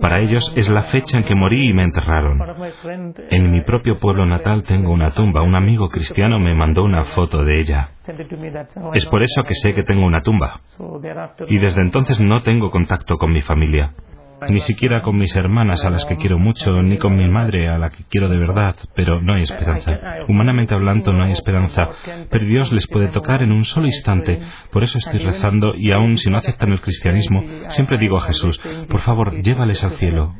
Para 0.00 0.20
ellos 0.20 0.52
es 0.56 0.68
la 0.68 0.84
fecha 0.84 1.18
en 1.18 1.24
que 1.24 1.34
morí 1.34 1.68
y 1.68 1.72
me 1.72 1.82
enterraron. 1.82 2.40
En 3.30 3.50
mi 3.50 3.62
propio 3.62 3.98
pueblo 3.98 4.24
natal 4.24 4.62
tengo 4.62 4.92
una 4.92 5.10
tumba. 5.10 5.42
Un 5.42 5.56
amigo 5.56 5.88
cristiano 5.88 6.38
me 6.38 6.54
mandó 6.54 6.84
una 6.84 7.04
foto 7.04 7.44
de 7.44 7.58
ella. 7.58 7.90
Es 8.94 9.06
por 9.06 9.22
eso 9.22 9.42
que 9.42 9.54
sé 9.54 9.74
que 9.74 9.82
tengo 9.82 10.06
una 10.06 10.22
tumba. 10.22 10.60
Y 11.48 11.58
desde 11.58 11.82
entonces 11.82 12.20
no 12.20 12.42
tengo 12.42 12.70
contacto 12.70 13.18
con 13.18 13.32
mi 13.32 13.42
familia 13.42 13.92
ni 14.48 14.60
siquiera 14.60 15.02
con 15.02 15.16
mis 15.16 15.34
hermanas 15.36 15.84
a 15.84 15.90
las 15.90 16.04
que 16.04 16.16
quiero 16.16 16.38
mucho, 16.38 16.82
ni 16.82 16.98
con 16.98 17.16
mi 17.16 17.28
madre 17.28 17.68
a 17.68 17.78
la 17.78 17.90
que 17.90 18.04
quiero 18.08 18.28
de 18.28 18.38
verdad, 18.38 18.74
pero 18.94 19.20
no 19.20 19.34
hay 19.34 19.42
esperanza. 19.42 19.98
Humanamente 20.28 20.74
hablando 20.74 21.12
no 21.12 21.24
hay 21.24 21.32
esperanza, 21.32 21.88
pero 22.30 22.46
Dios 22.46 22.72
les 22.72 22.86
puede 22.86 23.08
tocar 23.08 23.42
en 23.42 23.52
un 23.52 23.64
solo 23.64 23.86
instante. 23.86 24.40
Por 24.72 24.82
eso 24.82 24.98
estoy 24.98 25.20
rezando 25.20 25.74
y 25.76 25.92
aun 25.92 26.16
si 26.18 26.30
no 26.30 26.38
aceptan 26.38 26.72
el 26.72 26.80
cristianismo, 26.80 27.42
siempre 27.68 27.98
digo 27.98 28.18
a 28.18 28.22
Jesús, 28.22 28.60
por 28.88 29.00
favor, 29.00 29.40
llévales 29.40 29.82
al 29.84 29.92
cielo. 29.94 30.34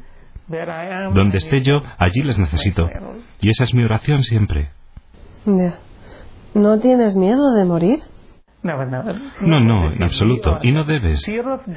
Donde 1.14 1.38
esté 1.38 1.62
yo, 1.62 1.82
allí 1.98 2.22
les 2.22 2.38
necesito. 2.38 2.88
Y 3.40 3.50
esa 3.50 3.64
es 3.64 3.74
mi 3.74 3.84
oración 3.84 4.22
siempre. 4.22 4.70
¿No 6.54 6.78
tienes 6.78 7.16
miedo 7.16 7.54
de 7.54 7.64
morir? 7.64 8.00
No, 9.40 9.60
no, 9.60 9.92
en 9.92 10.02
absoluto. 10.02 10.58
Y 10.62 10.72
no 10.72 10.84
debes. 10.84 11.22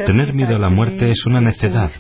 Tener 0.06 0.34
miedo 0.34 0.56
a 0.56 0.60
la 0.60 0.70
muerte 0.70 1.10
es 1.10 1.26
una 1.26 1.40
necedad. 1.42 1.92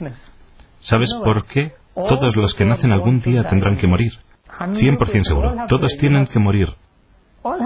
¿Sabes 0.79 1.13
por 1.23 1.45
qué? 1.45 1.73
Todos 1.95 2.35
los 2.35 2.53
que 2.53 2.65
nacen 2.65 2.91
algún 2.91 3.19
día 3.21 3.43
tendrán 3.49 3.77
que 3.77 3.87
morir. 3.87 4.11
100% 4.59 5.23
seguro. 5.23 5.55
Todos 5.67 5.95
tienen 5.97 6.27
que 6.27 6.39
morir. 6.39 6.69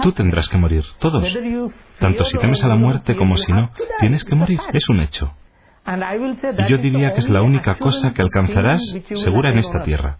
Tú 0.02 0.12
tendrás 0.12 0.48
que 0.48 0.58
morir. 0.58 0.84
Todos. 0.98 1.22
Tanto 1.98 2.24
si 2.24 2.38
temes 2.38 2.62
a 2.64 2.68
la 2.68 2.76
muerte 2.76 3.16
como 3.16 3.36
si 3.36 3.52
no, 3.52 3.70
tienes 4.00 4.24
que 4.24 4.34
morir. 4.34 4.58
Es 4.72 4.88
un 4.88 5.00
hecho. 5.00 5.32
Y 6.66 6.70
yo 6.70 6.78
diría 6.78 7.12
que 7.12 7.18
es 7.20 7.28
la 7.30 7.42
única 7.42 7.76
cosa 7.76 8.12
que 8.12 8.22
alcanzarás 8.22 8.80
segura 9.14 9.50
en 9.50 9.58
esta 9.58 9.82
tierra. 9.84 10.18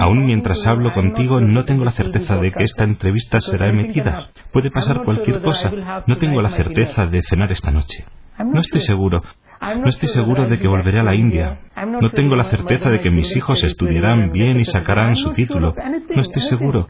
Aún 0.00 0.26
mientras 0.26 0.66
hablo 0.66 0.92
contigo 0.94 1.40
no 1.40 1.64
tengo 1.64 1.84
la 1.84 1.90
certeza 1.90 2.36
de 2.36 2.52
que 2.52 2.64
esta 2.64 2.84
entrevista 2.84 3.40
será 3.40 3.68
emitida. 3.68 4.28
Puede 4.52 4.70
pasar 4.70 5.02
cualquier 5.04 5.42
cosa. 5.42 5.70
No 6.06 6.18
tengo 6.18 6.40
la 6.40 6.50
certeza 6.50 7.06
de 7.06 7.22
cenar 7.22 7.50
esta 7.50 7.70
noche. 7.70 8.04
No 8.44 8.60
estoy 8.60 8.80
seguro. 8.80 9.22
No 9.60 9.88
estoy 9.88 10.08
seguro 10.08 10.48
de 10.48 10.58
que 10.58 10.68
volveré 10.68 11.00
a 11.00 11.02
la 11.02 11.14
India. 11.14 11.58
No 12.00 12.10
tengo 12.10 12.36
la 12.36 12.44
certeza 12.44 12.90
de 12.90 13.00
que 13.00 13.10
mis 13.10 13.36
hijos 13.36 13.62
estudiarán 13.62 14.32
bien 14.32 14.58
y 14.60 14.64
sacarán 14.64 15.16
su 15.16 15.32
título. 15.32 15.74
No 16.14 16.20
estoy 16.20 16.42
seguro. 16.42 16.88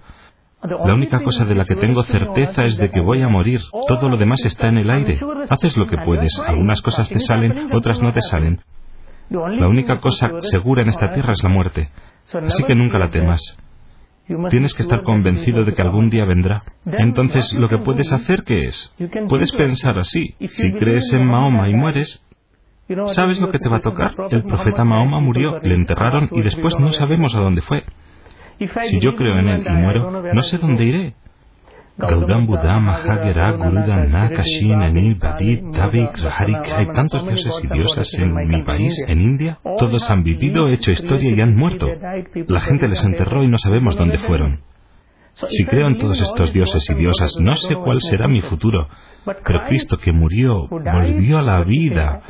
La 0.63 0.93
única 0.93 1.23
cosa 1.23 1.47
de 1.47 1.55
la 1.55 1.65
que 1.65 1.75
tengo 1.77 2.03
certeza 2.03 2.65
es 2.65 2.77
de 2.77 2.91
que 2.91 3.01
voy 3.01 3.23
a 3.23 3.29
morir. 3.29 3.61
Todo 3.89 4.09
lo 4.09 4.19
demás 4.19 4.45
está 4.45 4.69
en 4.69 4.79
el 4.79 4.91
aire. 4.91 5.19
Haces 5.49 5.77
lo 5.79 5.87
que 5.87 5.97
puedes. 5.99 6.39
Algunas 6.47 6.83
cosas 6.83 7.09
te 7.09 7.19
salen, 7.19 7.71
otras 7.73 8.03
no 8.03 8.13
te 8.13 8.21
salen. 8.21 8.61
La 9.31 9.69
única 9.69 9.99
cosa 10.01 10.31
segura 10.43 10.83
en 10.83 10.89
esta 10.89 11.13
tierra 11.13 11.33
es 11.33 11.43
la 11.43 11.49
muerte. 11.49 11.89
Así 12.33 12.65
que 12.65 12.75
nunca 12.75 12.99
la 12.99 13.11
temas. 13.11 13.59
Tienes 14.49 14.75
que 14.75 14.83
estar 14.83 15.03
convencido 15.03 15.65
de 15.65 15.75
que 15.75 15.83
algún 15.83 16.09
día 16.09 16.25
vendrá. 16.25 16.63
Entonces, 16.87 17.53
lo 17.55 17.69
que 17.69 17.79
puedes 17.79 18.13
hacer, 18.13 18.45
¿qué 18.45 18.69
es? 18.69 18.95
Puedes 19.29 19.51
pensar 19.53 19.99
así. 19.99 20.35
Si 20.49 20.73
crees 20.73 21.13
en 21.13 21.27
Mahoma 21.27 21.69
y 21.69 21.75
mueres, 21.75 22.25
¿sabes 23.07 23.41
lo 23.41 23.51
que 23.51 23.59
te 23.59 23.69
va 23.69 23.79
a 23.79 23.81
tocar? 23.81 24.15
El 24.31 24.45
profeta 24.45 24.85
Mahoma 24.85 25.21
murió, 25.21 25.59
le 25.61 25.75
enterraron 25.75 26.29
y 26.33 26.43
después 26.43 26.79
no 26.79 26.93
sabemos 26.93 27.35
a 27.35 27.41
dónde 27.41 27.63
fue. 27.63 27.85
Si 28.85 29.01
yo 29.01 29.17
creo 29.17 29.39
en 29.39 29.49
él 29.49 29.67
y 29.67 29.73
muero, 29.73 30.23
no 30.33 30.43
sé 30.43 30.59
dónde 30.59 30.85
iré. 30.85 31.15
Gaudam 32.01 32.47
Buddha, 32.47 32.81
Mahagera, 32.81 33.53
Guruda, 33.53 34.05
Nakashin, 34.07 34.83
Anil, 34.83 35.15
Badit, 35.17 35.63
Davik. 35.73 36.11
Hay 36.77 36.87
tantos 36.95 37.27
dioses 37.27 37.61
y 37.63 37.69
diosas 37.69 38.13
en 38.15 38.35
mi 38.49 38.63
país, 38.63 38.95
en 39.07 39.21
India. 39.21 39.59
Todos 39.79 40.11
han 40.11 40.23
vivido, 40.23 40.69
hecho 40.69 40.91
historia 40.91 41.31
y 41.35 41.41
han 41.41 41.55
muerto. 41.57 41.87
La 42.49 42.61
gente 42.61 42.89
les 42.89 43.05
enterró 43.05 43.45
y 43.45 43.49
no 43.49 43.59
sabemos 43.59 43.97
dónde 43.97 44.19
fueron. 44.19 44.61
Si 45.49 45.65
creo 45.65 45.87
en 45.87 45.97
todos 45.97 46.21
estos 46.21 46.53
dioses 46.53 46.89
y 46.91 46.95
diosas, 46.95 47.39
no 47.41 47.57
sé 47.57 47.75
cuál 47.77 48.01
será 48.01 48.29
mi 48.29 48.43
futuro. 48.43 48.89
Pero 49.25 49.61
Cristo 49.67 49.99
que 49.99 50.13
murió, 50.13 50.69
volvió 50.69 51.39
a 51.39 51.43
la 51.43 51.63
vida. 51.65 52.21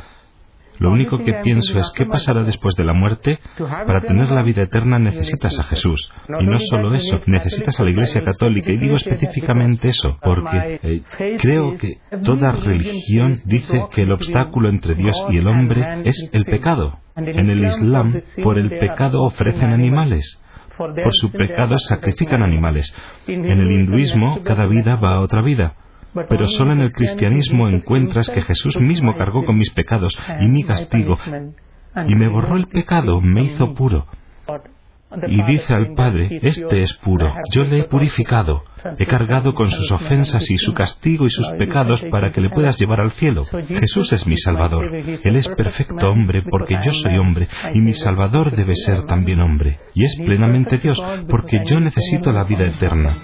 Lo 0.81 0.89
único 0.91 1.19
que 1.19 1.31
pienso 1.43 1.77
es 1.77 1.91
qué 1.95 2.07
pasará 2.07 2.41
después 2.41 2.75
de 2.75 2.83
la 2.83 2.93
muerte. 2.93 3.37
Para 3.59 4.01
tener 4.01 4.31
la 4.31 4.41
vida 4.41 4.63
eterna 4.63 4.97
necesitas 4.97 5.59
a 5.59 5.63
Jesús. 5.65 6.11
Y 6.39 6.43
no 6.43 6.57
solo 6.57 6.95
eso, 6.95 7.21
necesitas 7.27 7.79
a 7.79 7.83
la 7.83 7.91
Iglesia 7.91 8.23
Católica. 8.23 8.71
Y 8.71 8.77
digo 8.77 8.95
específicamente 8.95 9.89
eso, 9.89 10.17
porque 10.23 10.79
eh, 10.81 11.03
creo 11.39 11.77
que 11.77 11.99
toda 12.25 12.53
religión 12.53 13.41
dice 13.45 13.79
que 13.91 14.01
el 14.01 14.11
obstáculo 14.11 14.69
entre 14.69 14.95
Dios 14.95 15.15
y 15.29 15.37
el 15.37 15.45
hombre 15.45 16.01
es 16.05 16.31
el 16.33 16.45
pecado. 16.45 16.97
En 17.15 17.51
el 17.51 17.63
Islam, 17.63 18.19
por 18.43 18.57
el 18.57 18.69
pecado 18.69 19.21
ofrecen 19.21 19.69
animales. 19.73 20.41
Por 20.77 21.13
su 21.13 21.31
pecado 21.31 21.77
sacrifican 21.77 22.41
animales. 22.41 22.91
En 23.27 23.45
el 23.45 23.71
hinduismo, 23.71 24.41
cada 24.43 24.65
vida 24.65 24.95
va 24.95 25.17
a 25.17 25.19
otra 25.19 25.43
vida. 25.43 25.75
Pero 26.13 26.47
solo 26.47 26.73
en 26.73 26.81
el 26.81 26.91
cristianismo 26.91 27.67
encuentras 27.69 28.29
que 28.29 28.41
Jesús 28.41 28.79
mismo 28.79 29.15
cargó 29.15 29.45
con 29.45 29.57
mis 29.57 29.71
pecados 29.71 30.17
y 30.41 30.47
mi 30.47 30.63
castigo, 30.63 31.17
y 32.07 32.15
me 32.15 32.27
borró 32.27 32.57
el 32.57 32.67
pecado, 32.67 33.21
me 33.21 33.43
hizo 33.43 33.73
puro. 33.73 34.07
Y 35.27 35.43
dice 35.43 35.73
al 35.73 35.93
Padre, 35.93 36.39
este 36.41 36.83
es 36.83 36.93
puro, 36.93 37.33
yo 37.53 37.65
le 37.65 37.79
he 37.79 37.83
purificado, 37.83 38.63
he 38.97 39.05
cargado 39.05 39.53
con 39.53 39.69
sus 39.69 39.91
ofensas 39.91 40.49
y 40.49 40.57
su 40.57 40.73
castigo 40.73 41.25
y 41.25 41.29
sus 41.29 41.49
pecados 41.49 42.01
para 42.09 42.31
que 42.31 42.39
le 42.39 42.49
puedas 42.49 42.79
llevar 42.79 43.01
al 43.01 43.11
cielo. 43.11 43.43
Jesús 43.67 44.13
es 44.13 44.25
mi 44.25 44.37
Salvador. 44.37 44.85
Él 44.95 45.35
es 45.35 45.49
perfecto 45.49 46.09
hombre 46.09 46.43
porque 46.49 46.79
yo 46.83 46.91
soy 46.91 47.17
hombre 47.17 47.49
y 47.73 47.79
mi 47.79 47.93
Salvador 47.93 48.55
debe 48.55 48.75
ser 48.75 49.05
también 49.05 49.41
hombre. 49.41 49.79
Y 49.93 50.05
es 50.05 50.15
plenamente 50.15 50.77
Dios 50.77 51.03
porque 51.29 51.61
yo 51.65 51.81
necesito 51.81 52.31
la 52.31 52.45
vida 52.45 52.65
eterna. 52.65 53.17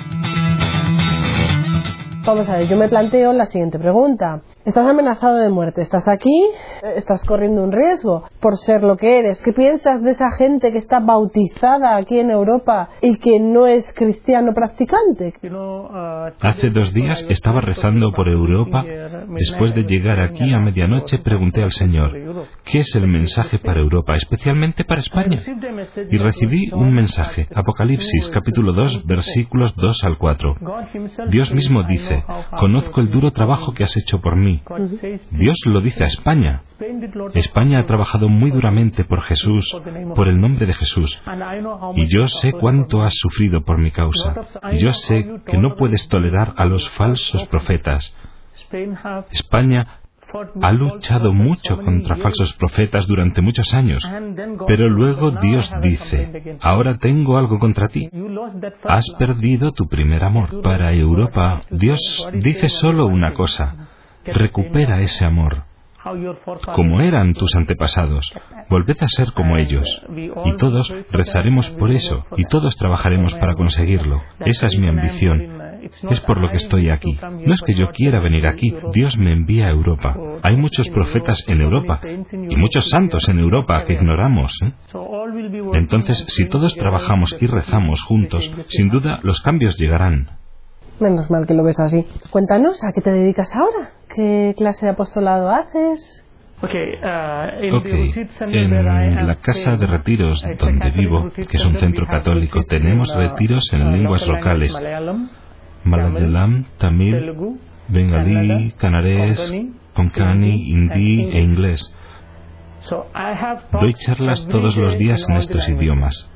Vamos 2.27 2.49
a 2.49 2.57
ver, 2.57 2.67
yo 2.67 2.75
me 2.75 2.89
planteo 2.89 3.31
la 3.31 3.45
siguiente 3.45 3.79
pregunta. 3.79 4.41
Estás 4.65 4.85
amenazado 4.85 5.37
de 5.37 5.47
muerte, 5.47 5.81
estás 5.81 6.09
aquí, 6.09 6.49
estás 6.97 7.23
corriendo 7.23 7.63
un 7.63 7.71
riesgo 7.71 8.25
por 8.41 8.57
ser 8.57 8.83
lo 8.83 8.97
que 8.97 9.19
eres. 9.19 9.41
¿Qué 9.41 9.53
piensas 9.53 10.03
de 10.03 10.11
esa 10.11 10.29
gente 10.37 10.73
que 10.73 10.77
está 10.77 10.99
bautizada 10.99 11.95
aquí 11.95 12.19
en 12.19 12.29
Europa 12.29 12.89
y 13.01 13.17
que 13.19 13.39
no 13.39 13.65
es 13.65 13.93
cristiano 13.93 14.51
practicante? 14.53 15.35
Hace 16.41 16.69
dos 16.69 16.93
días 16.93 17.25
estaba 17.29 17.61
rezando 17.61 18.11
por 18.11 18.27
Europa. 18.27 18.83
Después 19.29 19.73
de 19.73 19.83
llegar 19.83 20.19
aquí 20.19 20.53
a 20.53 20.59
medianoche 20.59 21.19
pregunté 21.19 21.63
al 21.63 21.71
Señor, 21.71 22.11
¿qué 22.63 22.79
es 22.79 22.95
el 22.95 23.07
mensaje 23.07 23.59
para 23.59 23.79
Europa, 23.79 24.15
especialmente 24.15 24.83
para 24.83 25.01
España? 25.01 25.41
Y 26.09 26.17
recibí 26.17 26.69
un 26.71 26.93
mensaje, 26.93 27.47
Apocalipsis 27.53 28.29
capítulo 28.29 28.73
2 28.73 29.05
versículos 29.05 29.75
2 29.75 30.03
al 30.03 30.17
4. 30.17 30.55
Dios 31.29 31.53
mismo 31.53 31.83
dice, 31.83 32.23
conozco 32.57 33.01
el 33.01 33.09
duro 33.09 33.31
trabajo 33.31 33.73
que 33.73 33.83
has 33.83 33.95
hecho 33.97 34.21
por 34.21 34.35
mí 34.35 34.61
Dios 35.31 35.57
lo 35.65 35.81
dice 35.81 36.03
a 36.03 36.07
España. 36.07 36.61
España 37.33 37.79
ha 37.79 37.85
trabajado 37.85 38.29
muy 38.29 38.51
duramente 38.51 39.03
por 39.03 39.21
Jesús, 39.23 39.75
por 40.15 40.27
el 40.27 40.39
nombre 40.39 40.65
de 40.65 40.73
Jesús. 40.73 41.21
Y 41.95 42.07
yo 42.07 42.27
sé 42.27 42.51
cuánto 42.53 43.01
has 43.01 43.13
sufrido 43.15 43.63
por 43.63 43.77
mi 43.77 43.91
causa. 43.91 44.35
Y 44.71 44.79
yo 44.79 44.93
sé 44.93 45.41
que 45.45 45.57
no 45.57 45.75
puedes 45.75 46.07
tolerar 46.07 46.53
a 46.57 46.65
los 46.65 46.89
falsos 46.91 47.47
profetas. 47.47 48.15
España 49.31 50.01
ha 50.61 50.71
luchado 50.71 51.33
mucho 51.33 51.77
contra 51.77 52.17
falsos 52.17 52.53
profetas 52.53 53.07
durante 53.07 53.41
muchos 53.41 53.73
años, 53.73 54.03
pero 54.67 54.89
luego 54.89 55.31
Dios 55.31 55.71
dice, 55.81 56.57
ahora 56.61 56.97
tengo 56.97 57.37
algo 57.37 57.59
contra 57.59 57.87
ti. 57.87 58.09
Has 58.83 59.09
perdido 59.17 59.71
tu 59.71 59.87
primer 59.87 60.23
amor. 60.23 60.61
Para 60.61 60.93
Europa, 60.93 61.61
Dios 61.69 62.29
dice 62.33 62.69
solo 62.69 63.05
una 63.05 63.33
cosa, 63.33 63.89
recupera 64.25 65.01
ese 65.01 65.25
amor. 65.25 65.63
Como 66.73 67.01
eran 67.01 67.33
tus 67.33 67.53
antepasados, 67.55 68.33
volved 68.69 68.95
a 69.01 69.07
ser 69.09 69.33
como 69.33 69.57
ellos. 69.57 69.85
Y 70.45 70.55
todos 70.57 70.93
rezaremos 71.11 71.69
por 71.71 71.91
eso, 71.91 72.25
y 72.37 72.45
todos 72.45 72.77
trabajaremos 72.77 73.33
para 73.35 73.55
conseguirlo. 73.55 74.21
Esa 74.39 74.67
es 74.67 74.79
mi 74.79 74.87
ambición. 74.87 75.56
Es 76.09 76.19
por 76.21 76.39
lo 76.39 76.49
que 76.49 76.57
estoy 76.57 76.89
aquí. 76.89 77.17
No 77.21 77.53
es 77.53 77.61
que 77.61 77.73
yo 77.73 77.91
quiera 77.91 78.19
venir 78.19 78.47
aquí, 78.47 78.73
Dios 78.93 79.17
me 79.17 79.33
envía 79.33 79.67
a 79.67 79.71
Europa. 79.71 80.15
Hay 80.43 80.57
muchos 80.57 80.89
profetas 80.89 81.43
en 81.47 81.61
Europa 81.61 82.01
y 82.03 82.55
muchos 82.55 82.89
santos 82.89 83.27
en 83.29 83.39
Europa 83.39 83.83
que 83.85 83.93
ignoramos. 83.93 84.57
¿eh? 84.63 84.71
Entonces, 85.73 86.25
si 86.27 86.47
todos 86.47 86.75
trabajamos 86.75 87.35
y 87.39 87.47
rezamos 87.47 88.01
juntos, 88.01 88.49
sin 88.69 88.89
duda 88.89 89.19
los 89.23 89.41
cambios 89.41 89.77
llegarán. 89.77 90.29
Menos 90.99 91.29
mal 91.29 91.45
que 91.45 91.53
lo 91.53 91.63
ves 91.63 91.79
así. 91.79 92.05
Cuéntanos, 92.31 92.83
¿a 92.83 92.91
qué 92.91 93.01
te 93.01 93.11
dedicas 93.11 93.55
ahora? 93.55 93.91
¿Qué 94.13 94.53
clase 94.57 94.85
de 94.85 94.93
apostolado 94.93 95.49
haces? 95.49 96.23
Ok, 96.59 96.73
en 96.73 97.69
la 99.27 99.35
casa 99.35 99.77
de 99.77 99.85
retiros 99.85 100.43
donde 100.57 100.89
vivo, 100.89 101.29
que 101.35 101.55
es 101.55 101.65
un 101.65 101.77
centro 101.77 102.07
católico, 102.07 102.63
tenemos 102.63 103.15
retiros 103.15 103.71
en 103.73 103.91
lenguas 103.91 104.27
locales. 104.27 104.75
Malayalam, 105.83 106.65
Tamil, 106.77 107.33
Bengalí, 107.87 108.71
Canarés, 108.77 109.53
Konkani, 109.93 110.71
Hindi 110.71 111.29
e 111.31 111.41
inglés. 111.41 111.93
Doy 113.71 113.93
charlas 113.93 114.47
todos 114.47 114.75
los 114.77 114.97
días 114.97 115.25
en 115.29 115.37
estos 115.37 115.67
idiomas. 115.69 116.31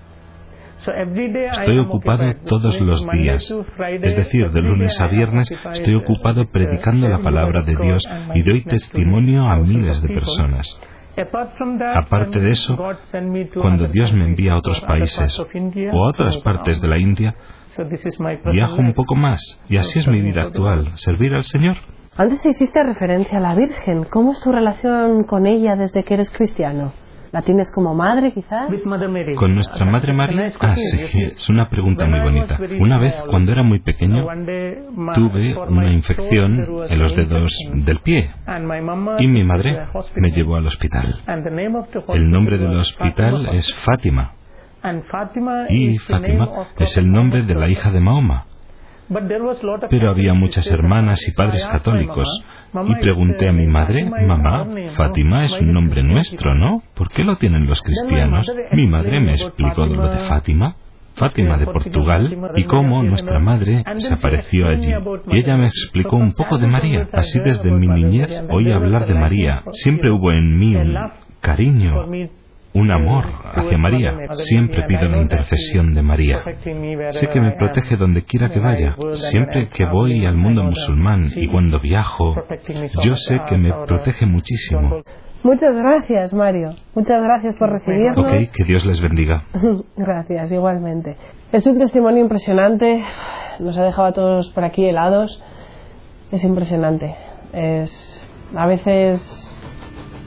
Estoy 1.52 1.78
ocupado 1.78 2.34
todos 2.48 2.82
los 2.82 3.08
días, 3.12 3.54
es 4.02 4.16
decir, 4.16 4.52
de 4.52 4.62
lunes 4.62 5.00
a 5.00 5.08
viernes 5.08 5.52
estoy 5.74 5.94
ocupado 5.96 6.50
predicando 6.50 7.08
la 7.08 7.20
palabra 7.20 7.62
de 7.62 7.76
Dios 7.76 8.04
y 8.34 8.42
doy 8.42 8.64
testimonio 8.64 9.48
a 9.48 9.58
miles 9.58 10.02
de 10.02 10.10
personas. 10.10 10.82
Aparte 11.96 12.40
de 12.40 12.52
eso, 12.52 12.76
cuando 13.62 13.88
Dios 13.88 14.12
me 14.14 14.26
envía 14.26 14.54
a 14.54 14.58
otros 14.58 14.82
países 14.82 15.40
o 15.40 16.04
a 16.04 16.10
otras 16.10 16.38
partes 16.38 16.82
de 16.82 16.88
la 16.88 16.98
India, 16.98 17.36
viajo 18.52 18.76
un 18.76 18.94
poco 18.94 19.16
más 19.16 19.60
y 19.70 19.78
así 19.78 20.00
es 20.00 20.08
mi 20.08 20.22
vida 20.22 20.44
actual, 20.44 20.92
servir 20.96 21.34
al 21.34 21.44
Señor. 21.44 21.78
Antes 22.18 22.46
hiciste 22.46 22.84
referencia 22.84 23.38
a 23.38 23.42
la 23.42 23.56
Virgen. 23.56 24.04
¿Cómo 24.04 24.34
es 24.34 24.42
tu 24.42 24.52
relación 24.52 25.24
con 25.24 25.48
ella 25.48 25.76
desde 25.76 26.04
que 26.04 26.14
eres 26.16 26.30
cristiano? 26.30 26.92
¿La 27.32 27.42
tienes 27.44 27.72
como 27.72 27.96
madre, 27.96 28.34
quizás? 28.34 28.70
Con 29.38 29.56
nuestra 29.56 29.86
madre 29.86 30.12
María. 30.12 30.52
Ah, 30.60 30.76
sí, 30.76 31.24
es 31.24 31.50
una 31.50 31.70
pregunta 31.70 32.06
muy 32.06 32.20
bonita. 32.20 32.60
Una 32.82 32.98
vez, 33.00 33.16
cuando 33.30 33.54
era 33.54 33.64
muy 33.64 33.80
pequeño, 33.80 34.26
tuve 35.16 35.56
una 35.56 35.94
infección 35.94 36.68
en 36.90 37.00
los 37.00 37.16
dedos 37.16 37.58
del 37.74 38.00
pie 38.00 38.32
y 39.20 39.28
mi 39.28 39.44
madre 39.46 39.86
me 40.18 40.32
llevó 40.32 40.58
al 40.58 40.68
hospital. 40.68 41.22
El 42.10 42.30
nombre 42.30 42.58
del 42.58 42.76
hospital 42.76 43.50
es 43.54 43.74
Fátima. 43.76 44.34
Y 45.70 45.98
Fátima 46.00 46.50
es 46.78 46.98
el 46.98 47.12
nombre 47.12 47.44
de 47.44 47.56
la 47.56 47.70
hija 47.70 47.91
de 47.91 48.00
Mahoma. 48.00 48.46
Pero 49.89 50.10
había 50.10 50.34
muchas 50.34 50.72
hermanas 50.72 51.28
y 51.28 51.34
padres 51.34 51.65
católicos. 51.67 52.28
Y 52.88 52.96
pregunté 53.02 53.50
a 53.50 53.52
mi 53.52 53.67
madre, 53.67 54.06
mamá, 54.06 54.65
Fátima 54.96 55.44
es 55.44 55.60
un 55.60 55.74
nombre 55.74 56.02
nuestro, 56.04 56.56
¿no? 56.56 56.82
¿Por 56.96 57.10
qué 57.10 57.24
lo 57.24 57.36
tienen 57.36 57.67
los 57.67 57.82
cristianos? 57.82 58.50
Mi 58.72 58.88
madre 58.88 59.20
me 59.20 59.34
explicó 59.34 59.86
lo 59.86 60.08
de 60.08 60.17
Fátima. 60.30 60.76
Fátima 61.15 61.58
de 61.58 61.65
Portugal 61.65 62.52
y 62.56 62.63
cómo 62.63 63.04
nuestra 63.04 63.39
madre 63.39 63.84
se 63.98 64.13
apareció 64.13 64.70
allí. 64.70 64.94
Y 65.28 65.38
ella 65.38 65.58
me 65.58 65.67
explicó 65.67 66.15
un 66.15 66.32
poco 66.32 66.58
de 66.58 66.67
María. 66.67 67.10
Así 67.12 67.39
desde 67.39 67.70
mi 67.70 67.88
niñez 67.88 68.46
oí 68.50 68.72
hablar 68.72 69.08
de 69.08 69.15
María. 69.15 69.63
Siempre 69.74 70.10
hubo 70.10 70.32
en 70.32 70.58
mí 70.58 70.76
un 70.76 70.98
cariño 71.41 72.06
un 72.74 72.92
amor 72.92 73.26
hacia 73.54 73.78
María. 73.78 74.16
Siempre 74.36 74.84
pido 74.88 75.08
la 75.10 75.22
intercesión 75.22 75.94
de 75.94 76.02
María. 76.02 76.44
Sé 77.12 77.28
que 77.28 77.42
me 77.42 77.52
protege 77.52 77.98
donde 77.98 78.24
quiera 78.24 78.50
que 78.50 78.60
vaya. 78.60 78.96
Siempre 79.14 79.70
que 79.70 79.86
voy 79.86 80.26
al 80.26 80.36
mundo 80.36 80.64
musulmán 80.64 81.32
y 81.36 81.48
cuando 81.48 81.80
viajo, 81.80 82.36
yo 83.04 83.16
sé 83.16 83.42
que 83.48 83.58
me 83.58 83.74
protege 83.86 84.26
muchísimo. 84.26 85.04
Muchas 85.44 85.76
gracias, 85.76 86.34
Mario. 86.34 86.76
Muchas 86.94 87.24
gracias 87.24 87.56
por 87.58 87.72
recibirnos. 87.72 88.26
Ok, 88.26 88.52
que 88.54 88.64
Dios 88.64 88.86
les 88.86 89.02
bendiga. 89.02 89.44
gracias, 89.98 90.52
igualmente. 90.52 91.18
Es 91.52 91.66
un 91.66 91.80
testimonio 91.80 92.22
impresionante. 92.22 93.04
Nos 93.60 93.78
ha 93.78 93.84
dejado 93.84 94.08
a 94.08 94.14
todos 94.14 94.50
por 94.52 94.64
aquí 94.64 94.86
helados. 94.86 95.44
Es 96.32 96.44
impresionante. 96.44 97.16
Es 97.54 98.22
a 98.56 98.68
veces 98.68 99.51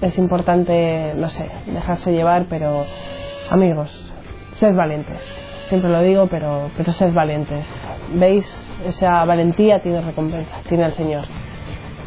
es 0.04 0.18
importante, 0.18 1.14
no 1.16 1.28
sé, 1.28 1.48
dejarse 1.66 2.12
llevar, 2.12 2.46
pero 2.48 2.84
amigos, 3.50 3.90
sed 4.58 4.74
valientes. 4.74 5.18
Siempre 5.68 5.90
lo 5.90 6.02
digo, 6.02 6.26
pero, 6.26 6.70
pero 6.76 6.92
sed 6.92 7.12
valientes. 7.12 7.64
¿Veis? 8.14 8.46
Esa 8.84 9.24
valentía 9.24 9.82
tiene 9.82 10.02
recompensa, 10.02 10.58
tiene 10.68 10.84
el 10.84 10.92
Señor. 10.92 11.24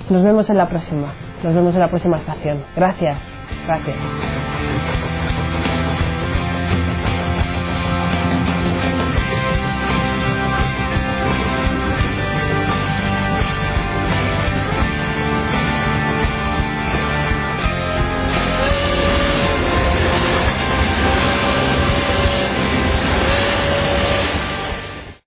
Nos 0.10 0.24
vemos 0.24 0.50
en 0.50 0.58
la 0.58 0.70
próxima. 0.70 1.12
Nos 1.44 1.56
vemos 1.56 1.74
en 1.74 1.82
la 1.82 1.90
próxima 1.90 2.18
estación. 2.18 2.64
Gracias. 2.76 3.18
Gracias. 3.66 4.97